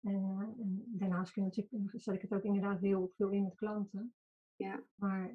[0.00, 3.42] En, eh, en daarnaast kun je natuurlijk, zet ik het ook inderdaad heel veel in
[3.42, 4.14] met klanten.
[4.56, 4.82] Ja.
[4.94, 5.34] Maar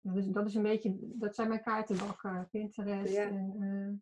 [0.00, 2.48] dus dat is een beetje, dat zijn mijn kaartenbakken.
[2.50, 3.28] Pinterest Ja.
[3.28, 3.92] en eh,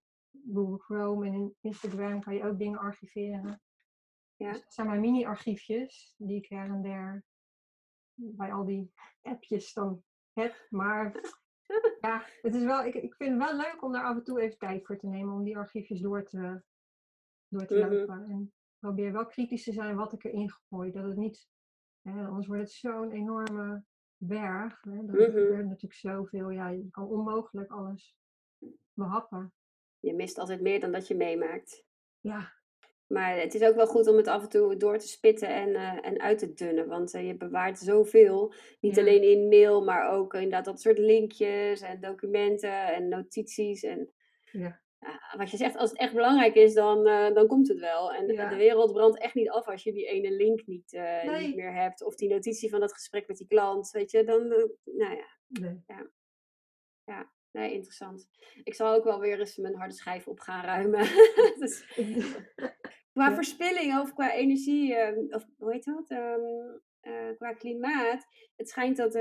[0.54, 3.60] Google Chrome en in Instagram kan je ook dingen archiveren.
[4.36, 4.52] Ja.
[4.52, 7.24] Dus dat zijn mijn mini-archiefjes die ik her en der
[8.14, 10.66] bij al die appjes dan heb.
[10.70, 11.12] Maar
[12.00, 14.40] ja, het is wel, ik, ik vind het wel leuk om daar af en toe
[14.40, 16.62] even tijd voor te nemen om die archiefjes door te,
[17.48, 17.92] door te Mhm.
[17.92, 18.28] lopen.
[18.28, 18.52] En
[18.82, 20.90] probeer wel kritisch te zijn wat ik erin gooi.
[20.90, 21.48] Dat het niet,
[22.02, 23.84] hè, anders wordt het zo'n enorme
[24.16, 24.80] berg.
[24.82, 25.20] Hè, dat Mhm.
[25.20, 26.50] er gebeurt natuurlijk zoveel.
[26.50, 28.16] Ja, je kan onmogelijk alles
[28.94, 29.52] behappen.
[30.00, 31.84] Je mist altijd meer dan dat je meemaakt.
[32.20, 32.52] Ja,
[33.06, 35.74] Maar het is ook wel goed om het af en toe door te spitten en,
[35.74, 36.88] eh, en uit te dunnen.
[36.88, 38.54] Want eh, je bewaart zoveel.
[38.80, 39.00] Niet Ja.
[39.02, 43.82] alleen in mail, maar ook inderdaad dat soort linkjes en documenten en notities.
[43.82, 44.10] En
[44.52, 44.81] ja.
[45.06, 48.12] Ja, wat je zegt, als het echt belangrijk is, dan, eh, dan komt het wel.
[48.12, 48.48] En de- Ja.
[48.48, 51.46] de wereld brandt echt niet af als je die ene link niet, eh, Nee.
[51.46, 52.02] niet meer hebt.
[52.04, 53.90] Of die notitie van dat gesprek met die klant.
[53.90, 55.26] Weet je, dan, eh, nou ja.
[55.48, 55.82] Nee.
[57.52, 58.28] Nee, interessant.
[58.64, 61.00] Ik zal ook wel weer eens mijn harde schijf op gaan ruimen.
[61.60, 61.84] dus,
[63.12, 63.34] qua Ja.
[63.34, 66.10] verspilling of qua energie, ehm, of hoe heet dat?
[66.10, 66.40] Ehm,
[67.00, 68.26] eh, qua klimaat.
[68.56, 69.14] Het schijnt dat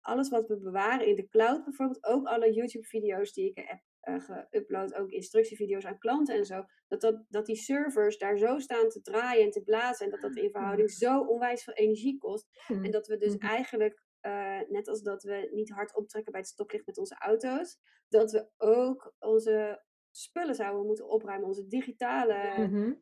[0.00, 4.94] alles wat we bewaren in de cloud, bijvoorbeeld ook alle YouTube-video's die ik heb geüpload,
[4.94, 9.00] ook instructievideo's aan klanten en zo, dat, dat, dat die servers daar zo staan te
[9.00, 12.46] draaien en te blazen en dat dat in verhouding zo onwijs veel energie kost.
[12.82, 13.46] En dat we dus Mhm.
[13.46, 17.78] eigenlijk, eh, net als dat we niet hard optrekken bij het stoplicht met onze auto's,
[18.08, 22.92] dat we ook onze spullen zouden moeten opruimen, onze digitale Mhm.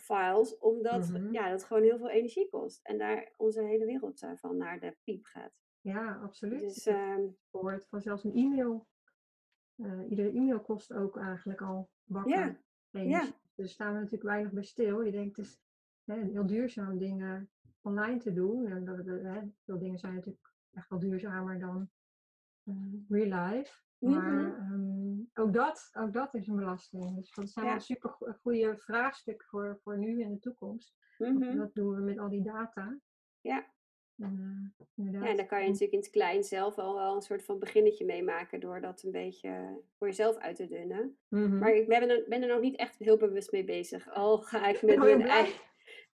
[0.00, 1.32] files, omdat Mhm.
[1.32, 2.80] ja, dat gewoon heel veel energie kost.
[2.82, 5.52] En daar onze hele wereld eh, van naar de piep gaat.
[5.80, 6.60] Ja, absoluut.
[6.60, 6.88] Dus
[7.50, 8.86] gehoord van zelfs een e-mail.
[9.76, 12.32] Eh, iedere e-mail kost ook eigenlijk al bakken.
[12.32, 12.56] Ja,
[12.90, 13.30] energie.
[13.30, 15.02] Dus daar staan we natuurlijk weinig bij stil.
[15.02, 15.60] Je denkt het is
[16.04, 17.50] hè, heel duurzaam dingen
[17.80, 18.66] online te doen.
[18.66, 21.90] En dat, dat, hè, veel dingen zijn natuurlijk echt wel duurzamer dan
[22.64, 22.74] eh,
[23.08, 23.80] real life.
[23.98, 24.72] Maar Mhm.
[24.72, 27.16] ehm, ook, dat, ook dat is een belasting.
[27.16, 27.70] Dus dat zijn Ja.
[27.72, 28.10] wel super
[28.40, 30.96] goede vraagstukken voor, voor nu en de toekomst.
[31.18, 31.56] mhm.
[31.58, 32.98] Wat doen we met al die data?
[33.40, 33.66] Ja.
[34.22, 37.44] Eh, ja, en dan kan je natuurlijk in het klein zelf al wel een soort
[37.44, 41.16] van beginnetje meemaken door dat een beetje voor jezelf uit te dunnen.
[41.28, 41.58] Mhm.
[41.58, 44.14] Maar ik ben er, ben er nog niet echt heel bewust mee bezig.
[44.14, 45.60] Al ga ik met heel mijn eigen,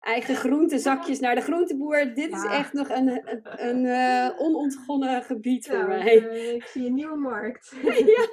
[0.01, 2.15] eigen groentezakjes naar de groenteboer.
[2.15, 6.15] Dit is echt nog een, een, een eh, onontgonnen gebied voor mij.
[6.15, 7.75] ik, eh, ik zie een nieuwe markt.
[8.17, 8.29] ja.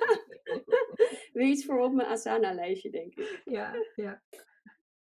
[1.33, 3.41] Weer iets voor op mijn Asana-lijstje, denk ik.
[3.45, 4.21] ja, ja.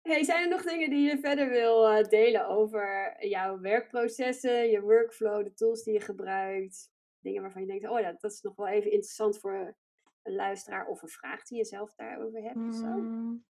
[0.02, 4.82] Hey, zijn er nog dingen die je verder wil eh, delen over jouw werkprocessen, je
[4.82, 6.92] workflow, de tools die je gebruikt?
[7.20, 9.76] Dingen waarvan je denkt, oh ja, dat is nog wel even interessant voor
[10.22, 12.88] een luisteraar of een vraag die je zelf daarover hebt of zo?
[12.88, 13.46] Mm,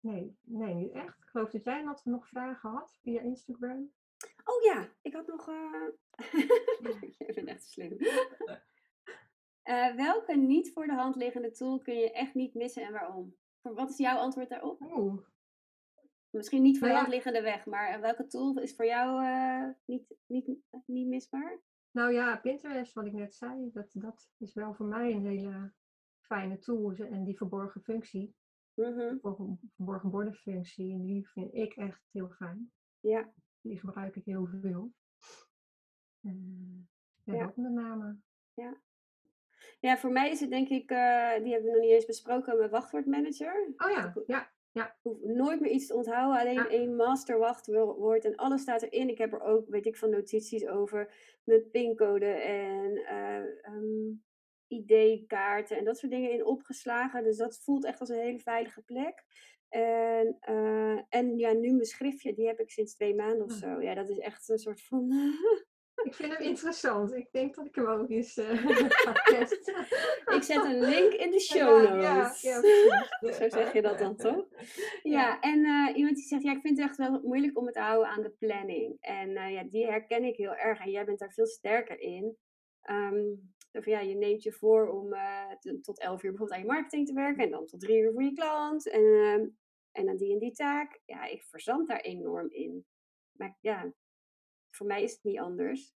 [0.00, 1.18] nee, nee, niet echt.
[1.18, 3.92] Ik geloof dat jij had nog vragen had via Instagram.
[4.44, 5.48] Oh ja, ik had nog.
[5.48, 5.88] eh
[7.18, 7.96] je bent echt slim.
[9.62, 13.36] Eh, welke niet voor de hand liggende tool kun je echt niet missen en waarom?
[13.60, 14.80] Wat is jouw antwoord daarop?
[14.80, 15.22] Oeh,
[16.30, 17.10] Misschien niet voor de Nou ja.
[17.10, 20.46] hand liggende weg, maar eh, welke tool is voor jou eh, niet, niet,
[20.86, 21.60] niet misbaar?
[21.90, 25.72] Nou ja, Pinterest, wat ik net zei, dat, dat is wel voor mij een hele
[26.20, 26.92] fijne tool.
[26.94, 28.34] En die verborgen functie,
[28.74, 29.16] Mhm.
[29.76, 32.72] verborgen bordenfunctie, die vind ik echt heel fijn.
[33.00, 33.32] Ja.
[33.60, 34.92] Die gebruik ik heel veel.
[36.22, 36.32] Uh,
[37.24, 37.44] ja, Ja.
[37.46, 38.16] dat met name.
[39.80, 42.58] Ja, voor mij is het denk ik, eh, die hebben we nog niet eens besproken,
[42.58, 43.72] mijn wachtwoordmanager.
[43.76, 46.68] Oh ja, ja, Ik hoef nooit meer iets te onthouden, alleen Ja.
[46.68, 49.08] één master wachtwoord en alles staat erin.
[49.08, 51.12] Ik heb er ook, weet ik, van notities over
[51.44, 54.12] mijn pincode en eh, ehm,
[54.66, 57.22] ID-kaarten en dat soort dingen in opgeslagen.
[57.24, 59.24] Dus dat voelt echt als een hele veilige plek.
[59.68, 63.56] En, eh, en ja, nu mijn schriftje, die heb ik sinds twee maanden of Ah.
[63.58, 63.82] zo.
[63.82, 65.08] Ja, dat is echt een soort van...
[66.08, 67.14] ik vind hem interessant.
[67.14, 68.66] Ik denk dat ik hem ook eens eh,
[69.04, 69.86] ga testen.
[70.36, 72.40] ik zet een link in de show Ja, ja, notes.
[72.42, 72.60] ja.
[73.32, 74.46] Zo zeg je dat dan toch?
[75.02, 77.74] Ja, en eh, iemand die zegt, ja, ik vind het echt wel moeilijk om het
[77.74, 78.96] te houden aan de planning.
[79.00, 80.80] En eh, ja, die herken ik heel erg.
[80.80, 82.36] En jij bent daar veel sterker in.
[82.82, 83.24] Ehm,
[83.72, 85.50] of ja, je neemt je voor om eh,
[85.82, 87.44] tot 11 uur bijvoorbeeld aan je marketing te werken.
[87.44, 88.90] En dan tot 3 uur voor je klant.
[88.90, 89.46] En, ehm,
[89.92, 91.00] en dan die en die taak.
[91.04, 92.86] Ja, ik verzand daar enorm in.
[93.32, 93.92] Maar ja,
[94.70, 95.96] voor mij is het niet anders.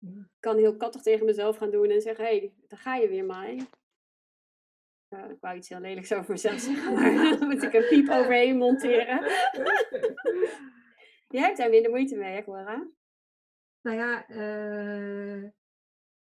[0.00, 3.08] Ik kan heel kattig tegen mezelf gaan doen en zeggen, hé, hey, daar ga je
[3.08, 3.56] weer, Mai.
[5.08, 8.56] Ik wou iets heel lelijks over mezelf zeggen, maar dan moet ik een piep overheen
[8.56, 9.20] monteren.
[11.28, 12.88] Jij hebt daar minder moeite mee, hè, Cora?
[13.82, 15.42] Nou ja, eh,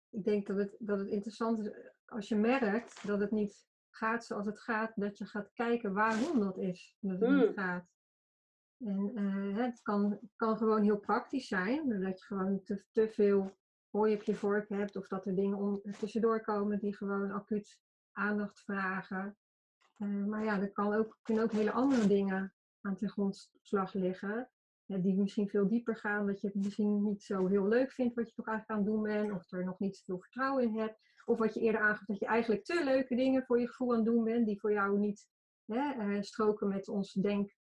[0.09, 3.67] ik denk dat het, dat het interessant is eh, als je merkt dat het niet
[3.89, 7.37] gaat zoals het gaat, dat je gaat kijken waarom dat is, dat het Mm.
[7.39, 7.85] niet gaat.
[8.85, 13.57] En eh, het, kan, kan gewoon heel praktisch zijn, dat je gewoon te, te veel
[13.89, 17.79] hooi op je vork hebt, of dat er dingen tussendoor komen die gewoon acuut
[18.11, 19.37] aandacht vragen.
[19.97, 24.49] Eh, maar ja, er kan ook, kunnen ook hele andere dingen aan ten grondslag liggen
[24.99, 28.27] die misschien veel dieper gaan, dat je het misschien niet zo heel leuk vindt wat
[28.27, 30.99] je toch eigenlijk aan het doen bent, of er nog niet zoveel vertrouwen in hebt,
[31.25, 33.95] of wat je eerder aangaf dat je eigenlijk te leuke dingen voor je gevoel aan
[33.95, 35.27] het doen bent, die voor jou niet
[35.65, 37.55] eh, stroken met ons denk,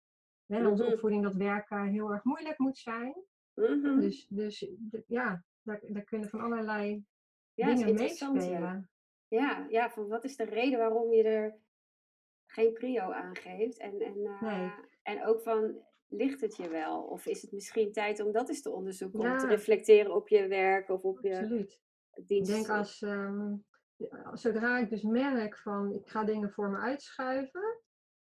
[0.48, 0.92] hè, onze Mhm.
[0.92, 3.14] opvoeding dat werken heel erg moeilijk moet zijn.
[3.54, 4.00] Mhm.
[4.00, 4.70] Dus, dus
[5.06, 7.04] ja, daar, daar kunnen van allerlei
[7.54, 8.90] ja, is dingen meespelen.
[9.28, 11.58] Ja, ja, van wat is de reden waarom je er
[12.46, 13.78] geen prio aan geeft?
[13.78, 14.70] En, en, eh, Nee.
[15.02, 17.02] en ook van, ligt het je wel?
[17.02, 19.20] Of is het misschien tijd om dat eens te onderzoeken?
[19.20, 21.80] Om te reflecteren op je werk of op je Absoluut.
[22.12, 22.50] Ik dienst?
[22.50, 23.54] denk als, ehm,
[24.32, 27.77] zodra ik dus merk van ik ga dingen voor me uitschuiven,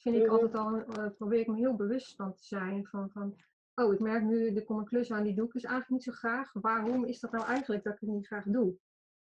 [0.04, 3.36] vind ik altijd al, eh, probeer ik me heel bewust van te zijn van, van,
[3.74, 6.02] oh ik merk nu, er komt een klus aan, die doe ik dus eigenlijk niet
[6.02, 6.52] zo graag.
[6.52, 8.70] Waarom is dat nou eigenlijk dat ik het niet graag doe?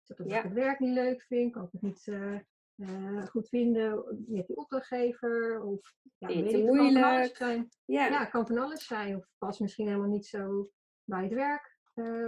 [0.02, 0.40] Is dat omdat Ja.
[0.40, 1.54] ik het werk niet leuk vind?
[1.54, 2.36] Kan ik het niet eh,
[2.76, 5.64] eh, goed vinden met die opdrachtgever?
[5.64, 7.36] Of ja, weet ik, te het kan van alles moeilijk?
[7.36, 7.70] zijn.
[7.86, 8.26] ja.
[8.26, 9.16] Kan van alles zijn.
[9.16, 10.70] Of past misschien helemaal niet zo
[11.04, 11.72] bij het werk.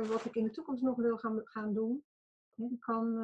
[0.08, 2.04] wat ik in de toekomst nog wil gaan, gaan doen.
[2.56, 3.16] Het kan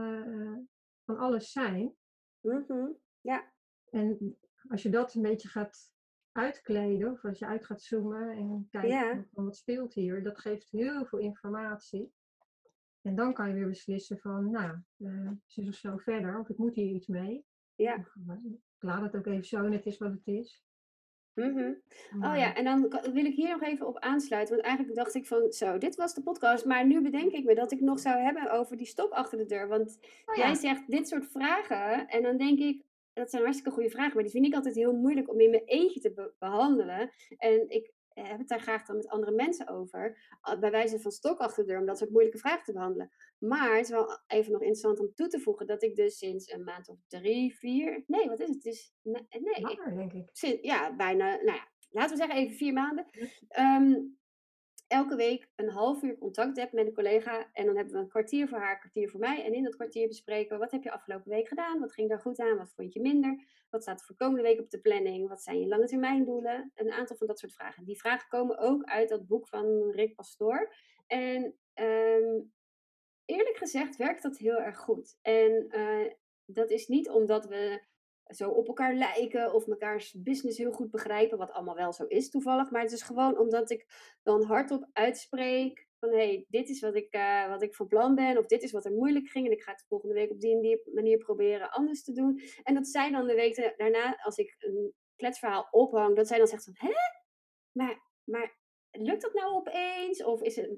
[1.05, 1.95] van alles zijn.
[2.41, 2.87] Mhm.
[3.21, 3.51] ja.
[3.89, 4.37] En
[4.69, 5.91] als je dat een beetje gaat
[6.31, 9.25] uitkleden, of als je uit gaat zoomen en kijkt Ja.
[9.33, 12.11] van wat speelt hier, dat geeft heel veel informatie.
[13.01, 16.57] En dan kan je weer beslissen van, nou, eh zus of zo verder, of ik
[16.57, 17.45] moet hier iets mee.
[17.75, 17.95] Ja.
[17.95, 20.63] Of, eh, ik laat het ook even zo en het is wat het is.
[21.33, 21.73] Mhm.
[22.13, 22.81] Oh Maar- ja, en dan
[23.13, 24.53] wil ik hier nog even op aansluiten.
[24.55, 26.65] Want eigenlijk dacht ik van, zo, dit was de podcast.
[26.65, 29.45] Maar nu bedenk ik me dat ik nog zou hebben over die stok achter de
[29.45, 29.67] deur.
[29.67, 30.43] Want Oh ja.
[30.45, 32.07] jij zegt dit soort vragen.
[32.07, 32.83] En dan denk ik,
[33.13, 34.13] dat zijn hartstikke goede vragen.
[34.13, 37.11] Maar die vind ik altijd heel moeilijk om in mijn eentje te be- behandelen.
[37.37, 40.17] En ik eh, heb het daar graag dan met andere mensen over.
[40.59, 43.11] Bij wijze van stok achter de deur, om dat soort moeilijke vragen te behandelen.
[43.37, 46.51] Maar het is wel even nog interessant om toe te voegen dat ik dus sinds
[46.51, 48.03] een maand of drie, vier.
[48.07, 48.55] Nee, wat is het?
[48.55, 50.29] Het is, nee, Langer, denk ik.
[50.31, 53.05] Sinds- ja, bijna, nou ja, laten we zeggen even vier maanden.
[53.47, 53.93] Ehm,
[54.91, 57.49] elke week een half uur contact heb met een collega.
[57.53, 59.43] En dan hebben we een kwartier voor haar, een kwartier voor mij.
[59.45, 61.79] En in dat kwartier bespreken we, wat heb je afgelopen week gedaan?
[61.79, 62.57] Wat ging daar goed aan?
[62.57, 63.43] Wat vond je minder?
[63.69, 65.29] Wat staat voor komende week op de planning?
[65.29, 66.71] Wat zijn je lange termijn doelen?
[66.75, 67.85] Een aantal van dat soort vragen.
[67.85, 70.73] Die vragen komen ook uit dat boek van Rick Pastoor.
[71.07, 72.41] En ehm,
[73.25, 75.17] eerlijk gezegd werkt dat heel erg goed.
[75.21, 76.13] En eh,
[76.45, 77.81] dat is niet omdat we
[78.31, 82.29] zo op elkaar lijken of mekaars business heel goed begrijpen, wat allemaal wel zo is
[82.29, 82.71] toevallig.
[82.71, 83.85] Maar het is gewoon omdat ik
[84.23, 88.15] dan hardop uitspreek van hé, hey, dit is wat ik, eh, wat ik van plan
[88.15, 90.39] ben of dit is wat er moeilijk ging en ik ga het volgende week op
[90.39, 92.41] die en die manier proberen anders te doen.
[92.63, 96.37] En dat zij dan de week da- daarna, als ik een kletsverhaal ophang, dat zij
[96.37, 96.93] dan zegt van hè,
[97.71, 98.59] maar, maar
[98.91, 100.23] lukt dat nou opeens?
[100.23, 100.69] Of is het,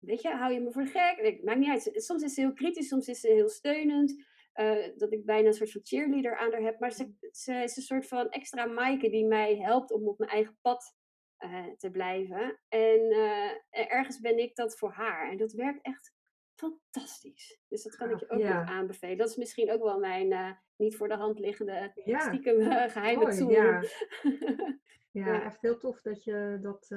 [0.00, 1.40] weet je, hou je me voor gek?
[1.42, 1.90] Maakt niet uit.
[1.92, 4.24] Soms is ze heel kritisch, soms is ze heel steunend.
[4.52, 6.78] Eh, dat ik bijna een soort van cheerleader aan haar heb.
[6.80, 10.30] Maar ze, ze is een soort van extra Maaike die mij helpt om op mijn
[10.30, 10.96] eigen pad
[11.36, 12.60] eh, te blijven.
[12.68, 15.30] En eh, ergens ben ik dat voor haar.
[15.30, 16.12] En dat werkt echt
[16.54, 17.60] fantastisch.
[17.68, 18.60] Dus dat kan ik je ook ja.
[18.60, 19.16] nog aanbevelen.
[19.16, 23.22] Dat is misschien ook wel mijn niet voor de hand liggende Ja, stiekem eh, geheime
[23.22, 23.50] mooi, tool.
[23.50, 23.82] ja.
[25.10, 26.88] Ja, echt heel tof dat je dat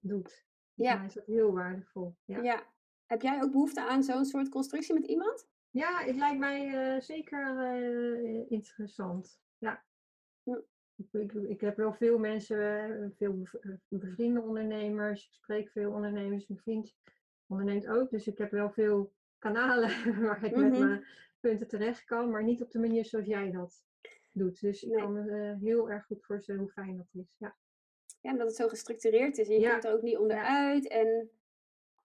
[0.00, 0.46] doet.
[0.74, 1.04] Ja.
[1.04, 2.16] is dat heel waardevol.
[2.24, 2.66] Ja, ja.
[3.06, 5.48] Heb jij ook behoefte aan zo'n soort constructie met iemand?
[5.70, 9.40] Ja het lijkt mij eh, zeker eh, interessant.
[9.58, 9.84] Ja.
[11.12, 15.24] Ik, ik, heb wel veel mensen, eh, veel bev- bevriende ondernemers.
[15.26, 16.46] Ik spreek veel ondernemers.
[16.46, 16.96] Mijn vriend
[17.46, 18.10] onderneemt ook.
[18.10, 19.90] Dus ik heb wel veel kanalen
[20.24, 20.86] waar ik met Mhm.
[20.88, 21.04] mijn
[21.40, 22.30] punten terecht kan.
[22.30, 23.82] Maar niet op de manier zoals jij dat
[24.32, 24.60] doet.
[24.60, 25.00] Dus ik Nee.
[25.02, 27.34] kan me heel erg goed voorstellen hoe fijn dat is.
[27.38, 27.56] Ja.
[28.20, 29.70] Ja, omdat het zo gestructureerd is en je Ja.
[29.70, 30.88] komt er ook niet onderuit.
[30.88, 31.30] En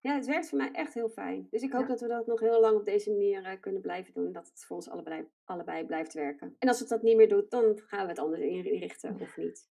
[0.04, 1.46] ja, het werkt voor mij echt heel fijn.
[1.50, 1.88] Dus ik hoop Ja.
[1.88, 4.32] dat we dat nog heel lang op deze manier eh, kunnen blijven doen.
[4.32, 6.56] Dat het voor ons allebei, allebei blijft werken.
[6.58, 9.68] En als het dat niet meer doet, dan gaan we het anders inrichten of niet.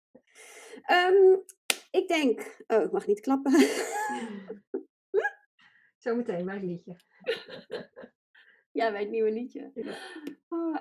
[0.81, 1.33] Ehm,
[1.91, 2.63] ik denk...
[2.67, 3.51] Oh, ik mag niet klappen.
[5.97, 6.95] Zometeen het liedje.
[8.79, 9.71] ja, bij het nieuwe liedje.
[9.73, 9.97] Ja.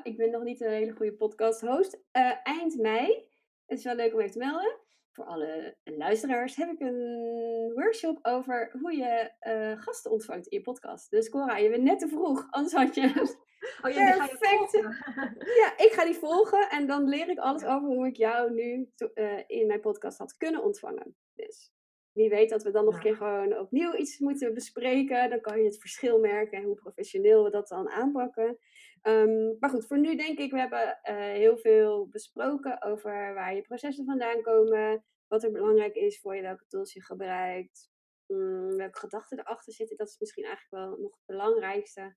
[0.02, 1.98] Ik ben nog niet een hele goede podcast host.
[2.10, 3.28] Eh, eind mei,
[3.66, 4.78] het is wel leuk om even te melden.
[5.16, 10.64] Voor alle luisteraars heb ik een workshop over hoe je eh, gasten ontvangt in je
[10.64, 11.10] podcast.
[11.10, 12.46] Dus Cora, je bent net te vroeg.
[12.50, 13.12] Anders had je...
[13.82, 14.70] Oh ja, die ga je Perfect.
[14.70, 14.96] volgen.
[15.62, 18.90] ja, ik ga die volgen en dan leer ik alles over hoe ik jou nu
[18.94, 21.16] to- eh, in mijn podcast had kunnen ontvangen.
[21.34, 21.72] Dus
[22.12, 25.30] wie weet dat we dan nog een keer gewoon opnieuw iets moeten bespreken.
[25.30, 28.58] Dan kan je het verschil merken en hoe professioneel we dat dan aanpakken.
[29.06, 33.54] Ehm, maar goed, voor nu denk ik, we hebben eh, heel veel besproken over waar
[33.54, 35.04] je processen vandaan komen.
[35.26, 37.90] Wat er belangrijk is voor je, welke tools je gebruikt.
[38.26, 39.96] mm, welke gedachten erachter zitten.
[39.96, 42.16] Dat is misschien eigenlijk wel nog het belangrijkste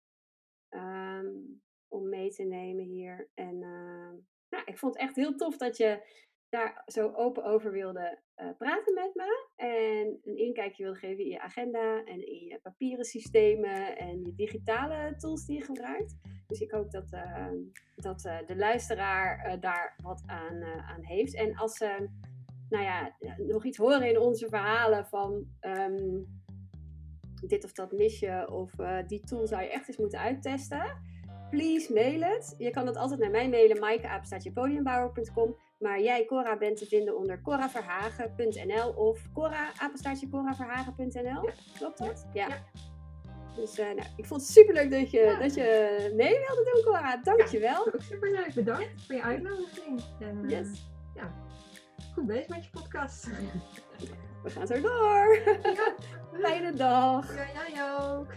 [0.69, 1.27] ehm,
[1.87, 3.29] om mee te nemen hier.
[3.33, 4.15] En ehm,
[4.49, 6.01] nou, ik vond het echt heel tof dat je
[6.49, 9.47] daar zo open over wilde eh, praten met me.
[9.55, 14.33] En een inkijkje wilde geven in je agenda en in je papieren systemen en je
[14.35, 16.15] digitale tools die je gebruikt.
[16.47, 17.55] Dus ik hoop dat, ehm,
[17.95, 21.35] dat eh, de luisteraar eh, daar wat aan, aan heeft.
[21.35, 22.09] En als ze
[22.69, 26.19] nou ja, nog iets horen in onze verhalen van ehm,
[27.47, 28.71] dit of dat mis je of
[29.07, 31.07] die tool zou je echt eens moeten uittesten.
[31.49, 32.55] Please mail het.
[32.57, 35.55] Je kan het altijd naar mij mailen, maaike.podiumbouwer.com.
[35.79, 41.49] Maar jij, Cora, bent te vinden onder coraverhagen.nl of cora.coraverhagen.nl.
[41.77, 42.27] Klopt dat?
[42.33, 42.47] Ja.
[42.47, 42.55] Ja.
[43.55, 45.63] Dus eh, nou, ik vond het superleuk dat je, dat je
[46.15, 47.17] mee wilde doen, Cora.
[47.17, 47.85] Dankjewel.
[47.85, 48.53] Ook super leuk.
[48.53, 50.01] Bedankt voor je uitnodiging.
[50.19, 50.89] En, eh, Yes.
[51.15, 51.33] ja,
[52.13, 53.27] goed bezig met je podcast.
[54.43, 55.37] We gaan zo door.
[56.41, 57.35] Fijne dag.
[57.35, 58.27] Ja, jij ook.